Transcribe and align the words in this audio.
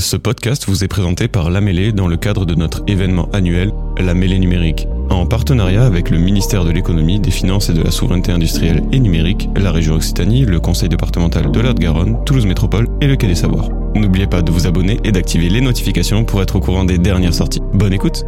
Ce 0.00 0.16
podcast 0.16 0.64
vous 0.66 0.82
est 0.82 0.88
présenté 0.88 1.28
par 1.28 1.50
La 1.50 1.60
Mêlée 1.60 1.92
dans 1.92 2.08
le 2.08 2.16
cadre 2.16 2.46
de 2.46 2.54
notre 2.54 2.82
événement 2.86 3.28
annuel 3.34 3.70
La 3.98 4.14
Mêlée 4.14 4.38
numérique. 4.38 4.88
En 5.10 5.26
partenariat 5.26 5.84
avec 5.84 6.08
le 6.08 6.16
ministère 6.16 6.64
de 6.64 6.70
l'économie, 6.70 7.20
des 7.20 7.30
finances 7.30 7.68
et 7.68 7.74
de 7.74 7.82
la 7.82 7.90
souveraineté 7.90 8.32
industrielle 8.32 8.82
et 8.92 8.98
numérique, 8.98 9.50
la 9.56 9.70
région 9.70 9.96
Occitanie, 9.96 10.46
le 10.46 10.58
conseil 10.58 10.88
départemental 10.88 11.52
de 11.52 11.60
de 11.60 11.78
garonne 11.78 12.16
Toulouse 12.24 12.46
Métropole 12.46 12.88
et 13.02 13.06
le 13.06 13.16
Quai 13.16 13.26
des 13.26 13.34
Savoirs. 13.34 13.68
N'oubliez 13.94 14.26
pas 14.26 14.40
de 14.40 14.50
vous 14.50 14.66
abonner 14.66 14.98
et 15.04 15.12
d'activer 15.12 15.50
les 15.50 15.60
notifications 15.60 16.24
pour 16.24 16.40
être 16.40 16.56
au 16.56 16.60
courant 16.60 16.84
des 16.84 16.96
dernières 16.96 17.34
sorties. 17.34 17.60
Bonne 17.74 17.92
écoute 17.92 18.24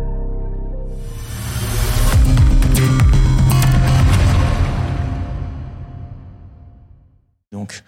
Donc, 7.53 7.83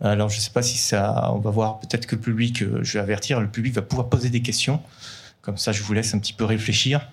alors 0.00 0.28
je 0.28 0.36
ne 0.36 0.40
sais 0.40 0.50
pas 0.50 0.62
si 0.62 0.78
ça, 0.78 1.30
on 1.32 1.38
va 1.38 1.50
voir 1.50 1.78
peut-être 1.80 2.06
que 2.06 2.16
le 2.16 2.22
public, 2.22 2.62
euh, 2.62 2.80
je 2.82 2.94
vais 2.94 3.00
avertir, 3.00 3.40
le 3.40 3.48
public 3.48 3.74
va 3.74 3.82
pouvoir 3.82 4.08
poser 4.08 4.30
des 4.30 4.42
questions. 4.42 4.80
Comme 5.42 5.56
ça, 5.56 5.72
je 5.72 5.82
vous 5.82 5.94
laisse 5.94 6.12
un 6.14 6.18
petit 6.18 6.34
peu 6.34 6.44
réfléchir. 6.44 7.08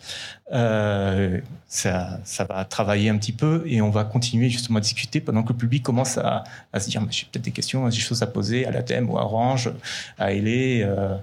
Euh, 0.51 1.39
ça, 1.69 2.19
ça, 2.25 2.43
va 2.43 2.65
travailler 2.65 3.09
un 3.09 3.17
petit 3.17 3.31
peu 3.31 3.63
et 3.65 3.81
on 3.81 3.89
va 3.89 4.03
continuer 4.03 4.49
justement 4.49 4.79
à 4.79 4.81
discuter 4.81 5.21
pendant 5.21 5.43
que 5.43 5.53
le 5.53 5.57
public 5.57 5.81
commence 5.81 6.17
à, 6.17 6.43
se 6.77 6.89
dire 6.89 7.05
j'ai 7.09 7.25
peut-être 7.25 7.43
des 7.45 7.51
questions, 7.51 7.87
des 7.87 7.95
choses 7.95 8.21
à 8.23 8.27
poser 8.27 8.65
à 8.65 8.71
la 8.71 8.83
thème 8.83 9.09
ou 9.09 9.17
à 9.17 9.23
Orange, 9.23 9.71
à 10.17 10.33
Elé, 10.33 10.83
euh, 10.83 11.17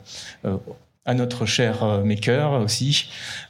euh, 0.46 0.56
à 1.06 1.14
notre 1.14 1.46
cher 1.46 1.82
euh, 1.82 2.02
maker 2.02 2.52
aussi, 2.52 3.08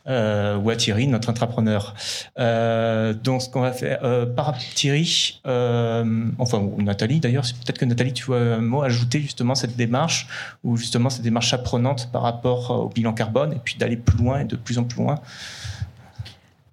euh, 0.08 0.56
ou 0.56 0.70
à 0.70 0.76
Thierry, 0.76 1.06
notre 1.06 1.30
entrepreneur. 1.30 1.94
Euh, 2.38 3.14
donc, 3.14 3.42
ce 3.42 3.48
qu'on 3.48 3.60
va 3.60 3.72
faire, 3.72 4.00
euh, 4.02 4.26
par 4.26 4.56
Thierry, 4.74 5.40
euh, 5.46 6.24
enfin, 6.38 6.58
ou 6.58 6.82
Nathalie 6.82 7.20
d'ailleurs, 7.20 7.44
peut-être 7.44 7.78
que 7.78 7.84
Nathalie, 7.84 8.12
tu 8.12 8.24
vois 8.24 8.38
un 8.38 8.60
mot 8.60 8.82
ajouter 8.82 9.20
justement 9.20 9.54
cette 9.54 9.76
démarche, 9.76 10.26
ou 10.64 10.76
justement 10.76 11.10
cette 11.10 11.22
démarche 11.22 11.52
apprenante 11.54 12.10
par 12.12 12.22
rapport 12.22 12.70
au 12.70 12.88
bilan 12.88 13.12
carbone, 13.12 13.52
et 13.52 13.60
puis 13.62 13.76
d'aller 13.78 13.96
plus 13.96 14.18
loin 14.18 14.40
et 14.40 14.44
de 14.44 14.56
plus 14.56 14.78
en 14.78 14.84
plus 14.84 14.98
loin. 14.98 15.20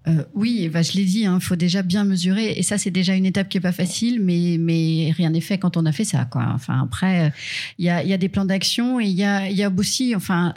Euh, 0.08 0.24
oui, 0.34 0.68
bah, 0.70 0.82
je 0.82 0.94
l'ai 0.94 1.06
dit, 1.06 1.22
il 1.22 1.26
hein, 1.26 1.40
faut 1.40 1.56
déjà 1.56 1.84
bien 1.84 2.04
mesurer. 2.04 2.54
Et 2.58 2.64
ça, 2.64 2.78
c'est 2.78 2.92
déjà 2.92 3.16
une 3.16 3.26
étape 3.26 3.50
qui 3.50 3.58
est 3.58 3.62
pas 3.62 3.72
facile, 3.72 4.20
mais, 4.22 4.58
mais 4.60 5.14
rien 5.16 5.30
n'est 5.30 5.42
fait 5.42 5.58
quand 5.58 5.78
on 5.78 5.86
a 5.86 5.92
fait 5.92 6.06
ça. 6.06 6.26
Quoi. 6.26 6.46
Enfin, 6.54 6.82
après, 6.84 7.32
il 7.78 7.86
y 7.86 7.90
a, 7.90 8.04
y 8.04 8.14
a, 8.14 8.18
des 8.18 8.30
plans 8.30 8.46
d'action 8.46 9.00
et 9.00 9.06
il 9.06 9.16
y 9.16 9.24
a, 9.24 9.50
y 9.50 9.64
a 9.64 9.72
aussi, 9.76 10.16
enfin, 10.16 10.54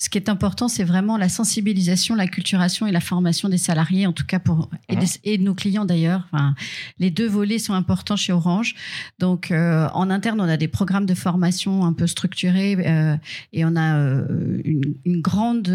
ce 0.00 0.08
qui 0.08 0.16
est 0.16 0.30
important, 0.30 0.68
c'est 0.68 0.82
vraiment 0.82 1.18
la 1.18 1.28
sensibilisation, 1.28 2.14
la 2.14 2.26
culturation 2.26 2.86
et 2.86 2.90
la 2.90 3.00
formation 3.00 3.50
des 3.50 3.58
salariés, 3.58 4.06
en 4.06 4.12
tout 4.12 4.24
cas 4.24 4.38
pour 4.38 4.70
et, 4.88 4.96
et 5.24 5.36
de 5.36 5.42
nos 5.42 5.54
clients 5.54 5.84
d'ailleurs. 5.84 6.26
Enfin, 6.32 6.54
les 6.98 7.10
deux 7.10 7.28
volets 7.28 7.58
sont 7.58 7.74
importants 7.74 8.16
chez 8.16 8.32
Orange. 8.32 8.74
Donc, 9.18 9.50
euh, 9.50 9.88
en 9.92 10.08
interne, 10.08 10.40
on 10.40 10.48
a 10.48 10.56
des 10.56 10.68
programmes 10.68 11.04
de 11.04 11.14
formation 11.14 11.84
un 11.84 11.92
peu 11.92 12.06
structurés 12.06 12.78
euh, 12.86 13.16
et 13.52 13.66
on 13.66 13.76
a 13.76 13.98
euh, 13.98 14.62
une, 14.64 14.94
une, 15.04 15.20
grande 15.20 15.68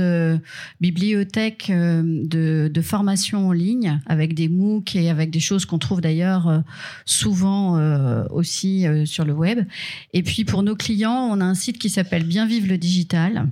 bibliothèque 0.81 1.71
de, 1.71 2.71
de 2.73 2.81
formation 2.81 3.04
en 3.33 3.51
ligne 3.51 3.99
avec 4.05 4.33
des 4.33 4.49
MOOC 4.49 4.95
et 4.95 5.09
avec 5.09 5.29
des 5.29 5.39
choses 5.39 5.65
qu'on 5.65 5.79
trouve 5.79 6.01
d'ailleurs 6.01 6.47
euh, 6.47 6.59
souvent 7.05 7.77
euh, 7.77 8.25
aussi 8.29 8.87
euh, 8.87 9.05
sur 9.05 9.25
le 9.25 9.33
web. 9.33 9.65
Et 10.13 10.23
puis 10.23 10.45
pour 10.45 10.63
nos 10.63 10.75
clients, 10.75 11.29
on 11.31 11.41
a 11.41 11.45
un 11.45 11.55
site 11.55 11.77
qui 11.77 11.89
s'appelle 11.89 12.23
Bien 12.23 12.45
Vivre 12.45 12.67
le 12.67 12.77
Digital, 12.77 13.47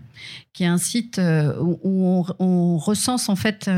qui 0.54 0.64
est 0.64 0.68
un 0.68 0.78
site 0.78 1.20
où 1.60 1.80
on, 1.84 2.26
on 2.40 2.78
recense 2.78 3.30
en 3.30 3.36
fait 3.36 3.70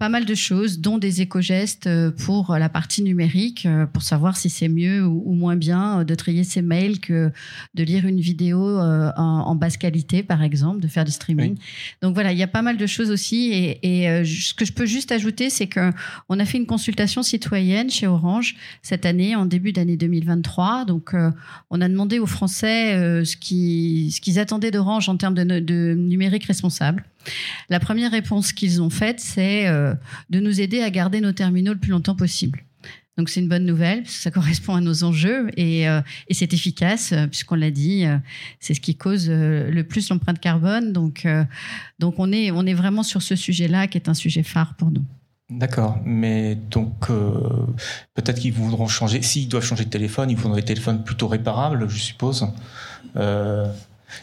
pas 0.00 0.08
mal 0.08 0.24
de 0.24 0.34
choses, 0.34 0.80
dont 0.80 0.96
des 0.96 1.20
éco-gestes 1.20 1.86
euh, 1.86 2.10
pour 2.10 2.56
la 2.56 2.70
partie 2.70 3.02
numérique, 3.02 3.66
euh, 3.66 3.84
pour 3.84 4.02
savoir 4.02 4.34
si 4.38 4.48
c'est 4.48 4.70
mieux 4.70 5.04
ou, 5.04 5.34
moins 5.34 5.56
bien 5.56 6.00
euh, 6.00 6.04
de 6.04 6.14
trier 6.14 6.42
ses 6.42 6.62
mails 6.62 7.00
que 7.00 7.30
de 7.74 7.84
lire 7.84 8.06
une 8.06 8.18
vidéo 8.18 8.78
en, 8.80 9.54
basse 9.56 9.76
qualité, 9.76 10.22
par 10.22 10.42
exemple, 10.42 10.80
de 10.80 10.88
faire 10.88 11.04
du 11.04 11.10
streaming. 11.10 11.56
Donc 12.00 12.14
voilà, 12.14 12.32
il 12.32 12.38
y 12.38 12.42
a 12.42 12.46
pas 12.48 12.62
mal 12.62 12.78
de 12.78 12.86
choses 12.86 13.10
aussi. 13.10 13.50
Et, 13.52 14.04
et 14.04 14.24
ce 14.24 14.54
que 14.54 14.64
je 14.64 14.72
peux 14.72 14.86
juste 14.86 15.12
ajouter, 15.12 15.50
c'est 15.50 15.66
que 15.66 15.90
on 16.30 16.40
a 16.40 16.46
fait 16.46 16.56
une 16.56 16.66
consultation 16.66 17.22
citoyenne 17.22 17.90
chez 17.90 18.06
Orange 18.06 18.56
cette 18.80 19.04
année, 19.04 19.36
en 19.36 19.44
début 19.44 19.72
d'année 19.72 19.98
2023. 19.98 20.86
Donc 20.86 21.14
on 21.68 21.80
a 21.82 21.88
demandé 21.90 22.18
aux 22.18 22.26
Français 22.26 23.24
ce 23.24 23.36
qu'ils 23.36 24.12
ce 24.12 24.22
qu'ils 24.22 24.38
attendaient 24.38 24.70
d'Orange 24.70 25.10
en 25.10 25.18
termes 25.18 25.34
de, 25.34 25.60
de 25.60 25.94
numérique 25.94 26.44
responsable. 26.44 27.04
La 27.68 27.80
première 27.80 28.10
réponse 28.10 28.52
qu'ils 28.52 28.82
ont 28.82 28.90
faite, 28.90 29.20
c'est 29.20 29.68
euh, 29.68 29.94
de 30.30 30.40
nous 30.40 30.60
aider 30.60 30.82
à 30.82 30.90
garder 30.90 31.20
nos 31.20 31.32
terminaux 31.32 31.72
le 31.72 31.78
plus 31.78 31.90
longtemps 31.90 32.16
possible. 32.16 32.64
Donc 33.16 33.28
c'est 33.28 33.40
une 33.40 33.48
bonne 33.48 33.66
nouvelle, 33.66 34.02
parce 34.02 34.16
que 34.16 34.22
ça 34.22 34.30
correspond 34.30 34.74
à 34.74 34.80
nos 34.80 35.04
enjeux 35.04 35.50
et, 35.56 35.88
euh, 35.88 36.00
c'est 36.30 36.52
efficace, 36.52 37.12
euh, 37.12 37.26
puisqu'on 37.26 37.56
l'a 37.56 37.70
dit, 37.70 38.04
c'est 38.60 38.74
ce 38.74 38.80
qui 38.80 38.96
cause 38.96 39.28
le 39.28 39.82
plus 39.82 40.08
l'empreinte 40.08 40.40
carbone. 40.40 40.92
Donc, 40.92 41.26
donc 41.98 42.14
on, 42.18 42.32
est, 42.32 42.50
on 42.50 42.66
est 42.66 42.74
vraiment 42.74 43.02
sur 43.02 43.22
ce 43.22 43.36
sujet-là 43.36 43.86
qui 43.86 43.98
est 43.98 44.08
un 44.08 44.14
sujet 44.14 44.42
phare 44.42 44.74
pour 44.74 44.90
nous. 44.90 45.04
D'accord, 45.50 45.98
mais 46.04 46.54
donc 46.54 47.08
peut-être 48.14 48.38
qu'ils 48.38 48.52
voudront 48.52 48.86
changer, 48.86 49.20
s'ils 49.20 49.48
doivent 49.48 49.64
changer 49.64 49.84
de 49.84 49.90
téléphone, 49.90 50.30
ils 50.30 50.36
voudront 50.36 50.54
des 50.54 50.62
téléphones 50.62 51.02
plutôt 51.02 51.26
réparables, 51.26 51.88
je 51.88 51.98
suppose. 51.98 52.46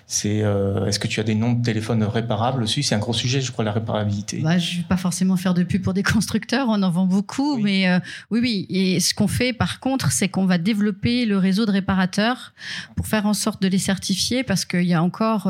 C'est 0.06 0.42
euh, 0.44 0.86
est-ce 0.86 1.00
que 1.00 1.08
tu 1.08 1.20
as 1.20 1.24
des 1.24 1.36
noms 1.36 1.54
de 1.54 1.64
téléphones 1.64 2.04
réparables 2.04 2.64
aussi? 2.64 2.84
C'est 2.84 2.96
un 2.96 3.00
gros 3.00 3.14
sujet, 3.14 3.42
je 3.42 3.52
crois, 3.52 3.64
la 3.64 3.72
réparabilité. 3.72 4.40
Bah, 4.42 4.58
je 4.58 4.78
vais 4.78 4.84
pas 4.84 4.98
forcément 4.98 5.36
faire 5.36 5.54
de 5.54 5.64
pub 5.64 5.82
pour 5.82 5.94
des 5.94 6.04
constructeurs, 6.04 6.68
on 6.70 6.82
en 6.84 6.90
vend 6.90 7.06
beaucoup, 7.06 7.58
mais 7.58 7.90
euh, 7.90 8.00
oui, 8.32 8.40
oui. 8.42 8.66
Et 8.70 9.00
ce 9.00 9.14
qu'on 9.14 9.28
fait, 9.28 9.54
par 9.54 9.80
contre, 9.80 10.12
c'est 10.12 10.30
qu'on 10.30 10.46
va 10.46 10.58
développer 10.58 11.26
le 11.26 11.38
réseau 11.38 11.66
de 11.66 11.72
réparateurs 11.72 12.54
pour 12.96 13.08
faire 13.08 13.26
en 13.26 13.34
sorte 13.34 13.62
de 13.62 13.68
les 13.68 13.78
certifier, 13.78 14.44
parce 14.44 14.66
qu'il 14.66 14.84
y 14.84 14.94
a 14.94 15.04
encore 15.04 15.48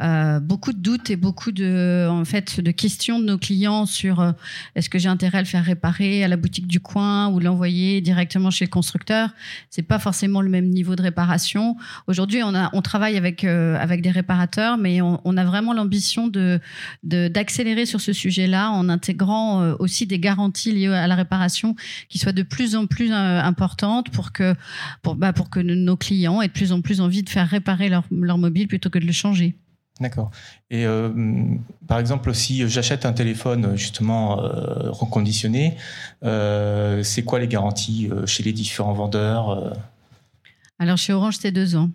euh, 0.00 0.40
beaucoup 0.40 0.72
de 0.72 0.78
doutes 0.78 1.10
et 1.10 1.16
beaucoup 1.16 1.52
de, 1.52 2.06
en 2.10 2.24
fait, 2.24 2.60
de 2.60 2.70
questions 2.70 3.18
de 3.18 3.24
nos 3.24 3.38
clients 3.38 3.86
sur 3.86 4.34
est-ce 4.74 4.88
que 4.88 4.98
j'ai 4.98 5.08
intérêt 5.08 5.38
à 5.38 5.42
le 5.42 5.46
faire 5.46 5.64
réparer 5.64 6.24
à 6.24 6.28
la 6.28 6.36
boutique 6.36 6.66
du 6.66 6.80
coin 6.80 7.28
ou 7.28 7.40
l'envoyer 7.40 8.00
directement 8.00 8.50
chez 8.50 8.64
le 8.64 8.70
constructeur? 8.70 9.30
C'est 9.70 9.82
pas 9.82 9.98
forcément 9.98 10.40
le 10.40 10.50
même 10.50 10.68
niveau 10.68 10.96
de 10.96 11.02
réparation. 11.02 11.76
Aujourd'hui, 12.06 12.42
on 12.42 12.54
a, 12.54 12.70
on 12.72 12.82
travaille 12.82 13.16
avec 13.16 13.44
euh, 13.44 13.63
avec 13.78 14.02
des 14.02 14.10
réparateurs, 14.10 14.76
mais 14.76 15.00
on, 15.00 15.36
a 15.36 15.44
vraiment 15.44 15.72
l'ambition 15.72 16.28
de 16.28 16.60
d'accélérer 17.02 17.86
sur 17.86 18.00
ce 18.00 18.12
sujet-là 18.12 18.70
en 18.70 18.88
intégrant 18.88 19.62
euh, 19.62 19.74
aussi 19.78 20.06
des 20.06 20.18
garanties 20.18 20.72
liées 20.72 20.88
à 20.88 21.06
la 21.06 21.14
réparation 21.14 21.74
qui 22.08 22.18
soient 22.18 22.32
de 22.32 22.42
plus 22.42 22.76
en 22.76 22.86
plus 22.86 23.12
euh, 23.12 23.40
importantes 23.40 24.10
pour 24.10 24.32
que 24.32 24.54
pour 25.02 25.16
bah, 25.16 25.32
pour 25.32 25.50
que 25.50 25.60
nos 25.60 25.96
clients 25.96 26.40
aient 26.40 26.48
de 26.48 26.52
plus 26.52 26.72
en 26.72 26.80
plus 26.80 27.00
envie 27.00 27.22
de 27.22 27.28
faire 27.28 27.48
réparer 27.48 27.88
leur, 27.88 28.04
leur 28.10 28.38
mobile 28.38 28.68
plutôt 28.68 28.90
que 28.90 28.98
de 28.98 29.06
le 29.06 29.12
changer. 29.12 29.56
D'accord. 30.00 30.30
Et 30.70 30.86
par 31.86 32.00
exemple, 32.00 32.34
si 32.34 32.68
j'achète 32.68 33.06
un 33.06 33.12
téléphone 33.12 33.76
justement 33.76 34.34
reconditionné, 34.90 35.76
c'est 36.20 37.22
quoi 37.24 37.38
les 37.38 37.46
garanties 37.46 38.10
chez 38.26 38.42
les 38.42 38.52
différents 38.52 38.92
vendeurs 38.92 39.72
Alors 40.80 40.98
chez 40.98 41.12
Orange, 41.12 41.36
c'est 41.40 41.52
deux 41.52 41.76
ans. 41.76 41.90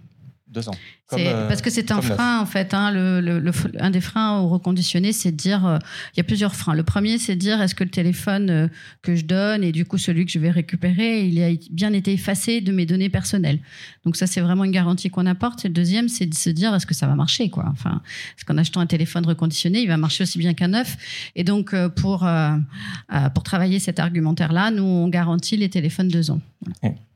Deux 0.49 0.67
ans. 0.67 0.75
Euh, 1.13 1.47
parce 1.47 1.61
que 1.61 1.69
c'est 1.69 1.91
un 1.91 2.01
frein, 2.01 2.39
en 2.39 2.45
fait. 2.45 2.73
Hein, 2.73 2.91
le, 2.91 3.19
le, 3.21 3.51
un 3.79 3.89
des 3.89 4.01
freins 4.01 4.39
au 4.39 4.47
reconditionné, 4.47 5.11
c'est 5.11 5.31
de 5.31 5.37
dire. 5.37 5.65
Euh, 5.65 5.77
il 6.13 6.17
y 6.17 6.21
a 6.21 6.23
plusieurs 6.23 6.55
freins. 6.55 6.73
Le 6.73 6.83
premier, 6.83 7.17
c'est 7.17 7.35
de 7.35 7.39
dire 7.39 7.61
est-ce 7.61 7.75
que 7.75 7.83
le 7.83 7.89
téléphone 7.89 8.49
euh, 8.49 8.67
que 9.01 9.15
je 9.15 9.25
donne 9.25 9.63
et 9.63 9.71
du 9.71 9.85
coup 9.85 9.97
celui 9.97 10.25
que 10.25 10.31
je 10.31 10.39
vais 10.39 10.49
récupérer, 10.49 11.27
il 11.27 11.41
a 11.43 11.49
bien 11.71 11.93
été 11.93 12.13
effacé 12.13 12.61
de 12.61 12.71
mes 12.71 12.85
données 12.85 13.09
personnelles. 13.09 13.59
Donc, 14.05 14.15
ça, 14.15 14.25
c'est 14.25 14.41
vraiment 14.41 14.63
une 14.63 14.71
garantie 14.71 15.09
qu'on 15.09 15.25
apporte. 15.27 15.65
Et 15.65 15.67
le 15.67 15.73
deuxième, 15.73 16.09
c'est 16.09 16.25
de 16.25 16.35
se 16.35 16.49
dire 16.49 16.73
est-ce 16.73 16.85
que 16.85 16.95
ça 16.95 17.05
va 17.05 17.15
marcher, 17.15 17.49
quoi? 17.49 17.65
Enfin, 17.71 18.01
parce 18.35 18.43
qu'en 18.45 18.57
achetant 18.57 18.79
un 18.79 18.87
téléphone 18.87 19.25
reconditionné, 19.25 19.81
il 19.81 19.87
va 19.87 19.97
marcher 19.97 20.23
aussi 20.23 20.39
bien 20.39 20.53
qu'un 20.55 20.69
neuf. 20.69 20.97
Et 21.35 21.43
donc, 21.43 21.75
pour, 21.95 22.27
pour 23.33 23.43
travailler 23.43 23.79
cet 23.79 23.99
argumentaire-là, 23.99 24.71
nous, 24.71 24.83
on 24.83 25.07
garantit 25.09 25.57
les 25.57 25.69
téléphones 25.69 26.07
deux 26.07 26.31
ans. 26.31 26.41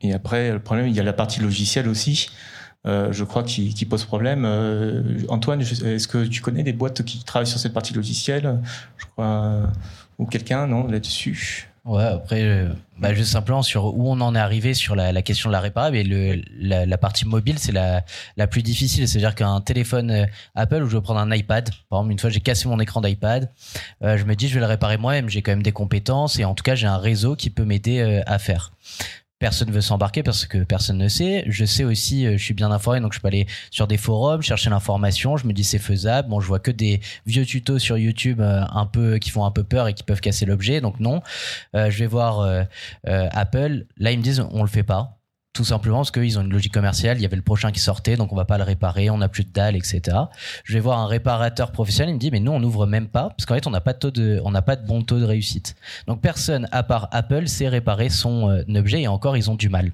Et 0.00 0.12
après, 0.12 0.52
le 0.52 0.60
problème, 0.60 0.88
il 0.88 0.94
y 0.94 1.00
a 1.00 1.02
la 1.02 1.12
partie 1.12 1.40
logicielle 1.40 1.88
aussi. 1.88 2.28
Euh, 2.86 3.12
je 3.12 3.24
crois, 3.24 3.42
qui, 3.42 3.72
qui 3.74 3.86
pose 3.86 4.04
problème. 4.04 4.44
Euh, 4.44 5.02
Antoine, 5.28 5.60
est-ce 5.60 6.08
que 6.08 6.26
tu 6.26 6.42
connais 6.42 6.62
des 6.62 6.72
boîtes 6.72 7.02
qui 7.02 7.24
travaillent 7.24 7.46
sur 7.46 7.58
cette 7.58 7.72
partie 7.72 7.94
logicielle 7.94 8.60
Je 8.98 9.06
crois, 9.06 9.62
ou 10.18 10.26
quelqu'un, 10.26 10.66
non, 10.66 10.86
là-dessus? 10.86 11.68
Ouais, 11.84 12.02
après, 12.02 12.66
bah, 12.98 13.12
juste 13.12 13.32
simplement 13.32 13.62
sur 13.62 13.96
où 13.96 14.08
on 14.08 14.20
en 14.20 14.36
est 14.36 14.38
arrivé 14.38 14.72
sur 14.72 14.94
la, 14.94 15.20
question 15.22 15.50
de 15.50 15.52
la 15.52 15.60
réparable 15.60 15.98
la, 16.58 16.98
partie 16.98 17.26
mobile, 17.26 17.58
c'est 17.58 17.72
la, 17.72 18.04
la 18.36 18.46
plus 18.46 18.62
difficile. 18.62 19.08
C'est-à-dire 19.08 19.34
qu'un 19.34 19.60
téléphone 19.60 20.10
euh, 20.10 20.26
Apple 20.54 20.82
où 20.82 20.88
je 20.88 20.94
veux 20.94 21.02
prendre 21.02 21.20
un 21.20 21.30
iPad, 21.34 21.70
par 21.90 21.98
exemple, 21.98 22.12
une 22.12 22.18
fois 22.18 22.30
j'ai 22.30 22.40
cassé 22.40 22.68
mon 22.68 22.78
écran 22.78 23.00
d'iPad, 23.00 23.50
euh, 24.02 24.16
je 24.16 24.24
me 24.24 24.36
dis 24.36 24.48
je 24.48 24.54
vais 24.54 24.60
le 24.60 24.66
réparer 24.66 24.96
moi-même. 24.96 25.28
J'ai 25.28 25.42
quand 25.42 25.52
même 25.52 25.62
des 25.62 25.72
compétences 25.72 26.38
et 26.38 26.44
en 26.44 26.54
tout 26.54 26.62
cas 26.62 26.76
j'ai 26.76 26.86
un 26.86 26.98
réseau 26.98 27.34
qui 27.34 27.50
peut 27.50 27.64
m'aider 27.64 27.98
euh, 27.98 28.22
à 28.26 28.38
faire 28.38 28.72
personne 29.38 29.68
ne 29.68 29.72
veut 29.72 29.80
s'embarquer 29.80 30.22
parce 30.22 30.46
que 30.46 30.58
personne 30.58 30.98
ne 30.98 31.08
sait. 31.08 31.44
Je 31.46 31.64
sais 31.64 31.84
aussi, 31.84 32.26
euh, 32.26 32.36
je 32.36 32.44
suis 32.44 32.54
bien 32.54 32.70
informé, 32.70 33.00
donc 33.00 33.12
je 33.12 33.20
peux 33.20 33.28
aller 33.28 33.46
sur 33.70 33.86
des 33.86 33.96
forums, 33.96 34.42
chercher 34.42 34.70
l'information. 34.70 35.36
Je 35.36 35.46
me 35.46 35.52
dis 35.52 35.64
c'est 35.64 35.78
faisable. 35.78 36.28
Bon, 36.28 36.40
je 36.40 36.46
vois 36.46 36.60
que 36.60 36.70
des 36.70 37.00
vieux 37.26 37.44
tutos 37.44 37.78
sur 37.78 37.98
YouTube 37.98 38.40
euh, 38.40 38.62
un 38.70 38.86
peu 38.86 39.18
qui 39.18 39.30
font 39.30 39.44
un 39.44 39.50
peu 39.50 39.64
peur 39.64 39.88
et 39.88 39.94
qui 39.94 40.02
peuvent 40.02 40.20
casser 40.20 40.46
l'objet, 40.46 40.80
donc 40.80 41.00
non. 41.00 41.22
Euh, 41.74 41.90
je 41.90 41.98
vais 41.98 42.06
voir 42.06 42.64
Apple. 43.04 43.86
Là, 43.98 44.12
ils 44.12 44.18
me 44.18 44.22
disent 44.22 44.44
on 44.52 44.62
le 44.62 44.68
fait 44.68 44.82
pas. 44.82 45.13
Tout 45.54 45.64
simplement 45.64 45.98
parce 45.98 46.10
qu'ils 46.10 46.38
ont 46.38 46.42
une 46.42 46.52
logique 46.52 46.74
commerciale. 46.74 47.16
Il 47.16 47.22
y 47.22 47.24
avait 47.24 47.36
le 47.36 47.42
prochain 47.42 47.72
qui 47.72 47.80
sortait, 47.80 48.16
donc 48.16 48.32
on 48.32 48.36
va 48.36 48.44
pas 48.44 48.58
le 48.58 48.64
réparer, 48.64 49.08
on 49.08 49.18
n'a 49.18 49.28
plus 49.28 49.44
de 49.44 49.50
dalles, 49.50 49.76
etc. 49.76 50.02
Je 50.64 50.74
vais 50.74 50.80
voir 50.80 50.98
un 50.98 51.06
réparateur 51.06 51.72
professionnel, 51.72 52.10
il 52.10 52.14
me 52.14 52.20
dit 52.20 52.30
mais 52.30 52.40
nous 52.40 52.52
on 52.52 52.60
n'ouvre 52.60 52.86
même 52.86 53.08
pas 53.08 53.30
parce 53.30 53.46
qu'en 53.46 53.54
fait 53.54 53.66
on 53.66 53.70
n'a 53.70 53.80
pas 53.80 53.94
de 53.94 53.98
taux 53.98 54.10
de, 54.10 54.40
on 54.44 54.52
pas 54.52 54.76
de 54.76 54.86
bon 54.86 55.02
taux 55.02 55.18
de 55.18 55.24
réussite. 55.24 55.76
Donc 56.06 56.20
personne 56.20 56.68
à 56.72 56.82
part 56.82 57.08
Apple 57.12 57.48
sait 57.48 57.68
réparer 57.68 58.10
son 58.10 58.50
euh, 58.50 58.62
objet 58.76 59.02
et 59.02 59.08
encore 59.08 59.36
ils 59.36 59.50
ont 59.50 59.54
du 59.54 59.68
mal. 59.68 59.92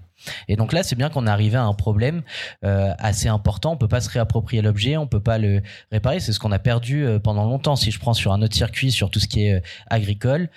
Et 0.49 0.57
donc 0.57 0.73
là, 0.73 0.83
c'est 0.83 0.97
bien 0.97 1.09
qu'on 1.09 1.27
est 1.27 1.31
arrivé 1.31 1.57
à 1.57 1.65
un 1.65 1.75
problème 1.75 2.23
euh, 2.65 2.93
assez 2.99 3.29
important. 3.29 3.73
On 3.73 3.77
peut 3.77 3.89
pas 3.89 4.01
se 4.01 4.11
réapproprier 4.11 4.63
l'objet, 4.63 4.97
on 4.97 5.07
peut 5.07 5.21
pas 5.23 5.39
le 5.39 5.63
réparer. 5.91 6.21
C'est 6.21 6.33
ce 6.33 6.39
qu'on 6.39 6.53
a 6.53 6.59
perdu 6.59 7.05
euh, 7.05 7.19
pendant 7.19 7.45
longtemps. 7.45 7.77
Si 7.77 7.91
je 7.91 7.99
prends 7.99 8.15
sur 8.15 8.33
un 8.33 8.43
autre 8.43 8.55
circuit, 8.55 8.91
sur 8.91 9.11
tout 9.11 9.21
ce 9.21 9.27
qui 9.27 9.47
est 9.47 9.55
euh, 9.55 9.61
agricole, 9.89 10.49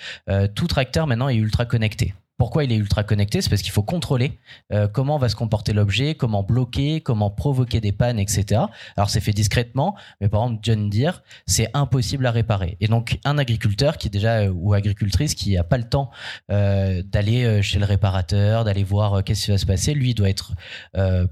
tout 0.55 0.67
tracteur 0.67 1.07
maintenant 1.07 1.29
est 1.29 1.35
ultra 1.35 1.65
connecté. 1.65 2.13
Pourquoi 2.37 2.63
il 2.63 2.71
est 2.71 2.77
ultra 2.77 3.03
connecté 3.03 3.41
C'est 3.41 3.49
parce 3.49 3.61
qu'il 3.61 3.71
faut 3.71 3.83
contrôler 3.83 4.39
euh, 4.71 4.87
comment 4.87 5.17
va 5.17 5.29
se 5.29 5.35
comporter 5.35 5.71
l'objet, 5.71 6.15
comment 6.15 6.41
bloquer, 6.43 6.99
comment 7.01 7.29
provoquer 7.29 7.79
des 7.79 7.91
pannes, 7.91 8.19
etc. 8.19 8.61
Alors 8.97 9.09
c'est 9.09 9.21
fait 9.21 9.33
discrètement, 9.33 9.95
mais 10.19 10.29
par 10.29 10.43
exemple 10.43 10.59
John 10.63 10.89
Deere, 10.89 11.23
c'est 11.45 11.69
impossible 11.73 12.25
à 12.25 12.31
réparer. 12.31 12.77
Et 12.79 12.87
donc 12.87 13.19
un 13.23 13.37
agriculteur 13.37 13.97
qui 13.97 14.09
déjà 14.09 14.41
euh, 14.41 14.49
ou 14.53 14.73
agricultrice 14.73 15.35
qui 15.35 15.55
n'a 15.55 15.63
pas 15.63 15.77
le 15.77 15.83
temps 15.83 16.09
euh, 16.51 17.03
d'aller 17.03 17.61
chez 17.61 17.79
le 17.79 17.85
réparateur, 17.85 18.63
d'aller 18.63 18.83
voir 18.83 19.23
qu'est-ce 19.23 19.45
qui 19.45 19.51
va 19.51 19.57
se 19.57 19.65
passer, 19.65 19.93
lui 19.93 20.13
doit 20.13 20.29
être 20.29 20.53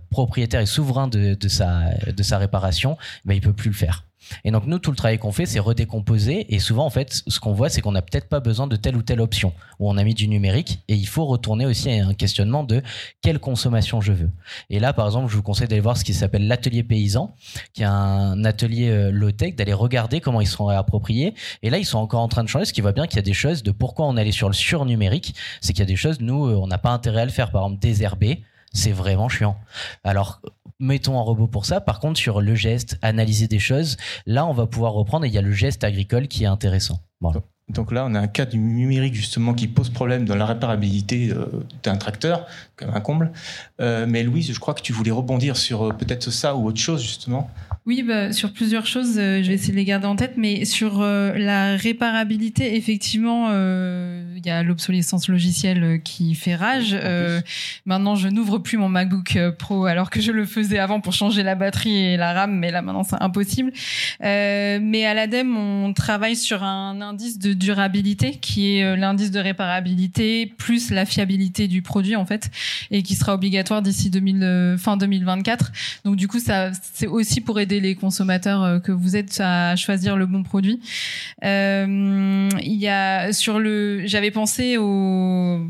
propriétaire 0.09 0.61
et 0.61 0.65
souverain 0.65 1.07
de, 1.07 1.35
sa 1.47 1.89
de 2.05 2.23
sa 2.23 2.37
réparation, 2.37 2.97
mais 3.25 3.35
il 3.35 3.41
peut 3.41 3.53
plus 3.53 3.69
le 3.69 3.75
faire. 3.75 4.05
Et 4.43 4.51
donc 4.51 4.65
nous, 4.65 4.79
tout 4.79 4.91
le 4.91 4.97
travail 4.97 5.17
qu'on 5.17 5.31
fait, 5.31 5.45
c'est 5.45 5.59
redécomposer. 5.59 6.53
Et 6.53 6.59
souvent, 6.59 6.85
en 6.85 6.89
fait, 6.89 7.23
ce 7.27 7.39
qu'on 7.39 7.53
voit, 7.53 7.69
c'est 7.69 7.81
qu'on 7.81 7.91
n'a 7.91 8.01
peut-être 8.01 8.29
pas 8.29 8.39
besoin 8.39 8.67
de 8.67 8.75
telle 8.75 8.95
ou 8.95 9.01
telle 9.01 9.21
option 9.21 9.53
où 9.79 9.89
on 9.89 9.97
a 9.97 10.03
mis 10.03 10.13
du 10.13 10.27
numérique. 10.27 10.79
Et 10.87 10.95
il 10.95 11.07
faut 11.07 11.25
retourner 11.25 11.65
aussi 11.65 11.89
à 11.89 12.05
un 12.05 12.13
questionnement 12.13 12.63
de 12.63 12.81
quelle 13.21 13.39
consommation 13.39 14.01
je 14.01 14.13
veux. 14.13 14.29
Et 14.69 14.79
là, 14.79 14.93
par 14.93 15.05
exemple, 15.05 15.29
je 15.29 15.35
vous 15.35 15.43
conseille 15.43 15.67
d'aller 15.67 15.81
voir 15.81 15.97
ce 15.97 16.03
qui 16.03 16.13
s'appelle 16.13 16.47
l'atelier 16.47 16.83
paysan, 16.83 17.35
qui 17.73 17.83
est 17.83 17.85
un 17.85 18.43
atelier 18.45 18.89
euh, 18.89 19.11
low-tech, 19.11 19.55
d'aller 19.55 19.73
regarder 19.73 20.21
comment 20.21 20.41
ils 20.41 20.47
sont 20.47 20.65
réappropriés. 20.65 21.33
Et 21.63 21.69
là, 21.69 21.77
ils 21.77 21.85
sont 21.85 21.99
encore 21.99 22.21
en 22.21 22.27
train 22.27 22.43
de 22.43 22.49
changer, 22.49 22.65
ce 22.65 22.73
qui 22.73 22.81
voit 22.81 22.91
bien 22.91 23.07
qu'il 23.07 23.17
y 23.17 23.19
a 23.19 23.23
des 23.23 23.33
choses 23.33 23.63
de 23.63 23.71
pourquoi 23.71 24.07
on 24.07 24.17
allait 24.17 24.31
sur 24.31 24.47
le 24.47 24.53
surnumérique. 24.53 25.35
C'est 25.61 25.73
qu'il 25.73 25.81
y 25.81 25.83
a 25.83 25.85
des 25.85 25.95
choses, 25.95 26.19
nous, 26.19 26.45
euh, 26.47 26.55
on 26.55 26.67
n'a 26.67 26.77
pas 26.77 26.91
intérêt 26.91 27.21
à 27.21 27.25
le 27.25 27.31
faire. 27.31 27.51
Par 27.51 27.63
exemple, 27.63 27.81
désherber 27.81 28.43
c'est 28.73 28.91
vraiment 28.91 29.29
chiant. 29.29 29.57
Alors, 30.03 30.41
mettons 30.79 31.19
un 31.19 31.21
robot 31.21 31.47
pour 31.47 31.65
ça. 31.65 31.81
Par 31.81 31.99
contre, 31.99 32.19
sur 32.19 32.41
le 32.41 32.55
geste, 32.55 32.97
analyser 33.01 33.47
des 33.47 33.59
choses, 33.59 33.97
là, 34.25 34.45
on 34.45 34.53
va 34.53 34.67
pouvoir 34.67 34.93
reprendre 34.93 35.25
et 35.25 35.27
il 35.27 35.33
y 35.33 35.37
a 35.37 35.41
le 35.41 35.51
geste 35.51 35.83
agricole 35.83 36.27
qui 36.27 36.43
est 36.43 36.47
intéressant. 36.47 36.99
Donc 37.73 37.91
là, 37.91 38.05
on 38.07 38.13
a 38.15 38.19
un 38.19 38.27
cas 38.27 38.45
du 38.45 38.57
numérique 38.57 39.13
justement 39.13 39.53
qui 39.53 39.67
pose 39.67 39.89
problème 39.89 40.25
dans 40.25 40.35
la 40.35 40.45
réparabilité 40.45 41.29
euh, 41.31 41.45
d'un 41.83 41.95
tracteur, 41.95 42.45
comme 42.75 42.89
un 42.93 42.99
comble. 42.99 43.31
Euh, 43.79 44.05
mais 44.07 44.23
Louise, 44.23 44.51
je 44.53 44.59
crois 44.59 44.73
que 44.73 44.81
tu 44.81 44.93
voulais 44.93 45.11
rebondir 45.11 45.57
sur 45.57 45.83
euh, 45.83 45.93
peut-être 45.93 46.29
ça 46.31 46.55
ou 46.55 46.67
autre 46.67 46.79
chose 46.79 47.01
justement. 47.01 47.49
Oui, 47.85 48.03
bah, 48.03 48.31
sur 48.31 48.53
plusieurs 48.53 48.85
choses, 48.85 49.15
je 49.15 49.47
vais 49.47 49.55
essayer 49.55 49.73
de 49.73 49.77
les 49.77 49.85
garder 49.85 50.05
en 50.05 50.15
tête, 50.15 50.33
mais 50.37 50.65
sur 50.65 51.01
la 51.01 51.75
réparabilité, 51.75 52.75
effectivement, 52.75 53.49
il 53.49 54.45
y 54.45 54.51
a 54.51 54.61
l'obsolescence 54.61 55.27
logicielle 55.27 55.99
qui 56.03 56.35
fait 56.35 56.53
rage. 56.53 56.95
maintenant, 57.87 58.13
je 58.13 58.27
n'ouvre 58.27 58.59
plus 58.59 58.77
mon 58.77 58.87
MacBook 58.87 59.35
Pro 59.57 59.85
alors 59.85 60.11
que 60.11 60.21
je 60.21 60.31
le 60.31 60.45
faisais 60.45 60.77
avant 60.77 61.01
pour 61.01 61.13
changer 61.13 61.41
la 61.41 61.55
batterie 61.55 61.97
et 61.97 62.17
la 62.17 62.33
RAM, 62.33 62.55
mais 62.55 62.69
là 62.69 62.83
maintenant 62.83 63.03
c'est 63.03 63.19
impossible. 63.19 63.71
mais 64.19 65.05
à 65.05 65.15
l'ADEME, 65.15 65.57
on 65.57 65.91
travaille 65.93 66.35
sur 66.35 66.63
un 66.63 67.01
indice 67.01 67.39
de 67.39 67.53
durabilité 67.61 68.37
qui 68.41 68.75
est 68.75 68.95
l'indice 68.97 69.31
de 69.31 69.39
réparabilité 69.39 70.51
plus 70.57 70.91
la 70.91 71.05
fiabilité 71.05 71.67
du 71.67 71.81
produit 71.81 72.15
en 72.15 72.25
fait 72.25 72.49
et 72.89 73.03
qui 73.03 73.15
sera 73.15 73.33
obligatoire 73.33 73.81
d'ici 73.81 74.09
2000 74.09 74.43
euh, 74.43 74.77
fin 74.77 74.97
2024. 74.97 75.71
Donc 76.05 76.15
du 76.15 76.27
coup 76.27 76.39
ça 76.39 76.71
c'est 76.93 77.07
aussi 77.07 77.41
pour 77.41 77.59
aider 77.59 77.79
les 77.79 77.95
consommateurs 77.95 78.63
euh, 78.63 78.79
que 78.79 78.91
vous 78.91 79.15
êtes 79.15 79.39
à 79.39 79.75
choisir 79.75 80.17
le 80.17 80.25
bon 80.25 80.43
produit. 80.43 80.79
Euh, 81.43 82.49
il 82.61 82.75
y 82.75 82.87
a 82.87 83.31
sur 83.33 83.59
le 83.59 84.05
j'avais 84.05 84.31
pensé 84.31 84.77
au 84.77 85.61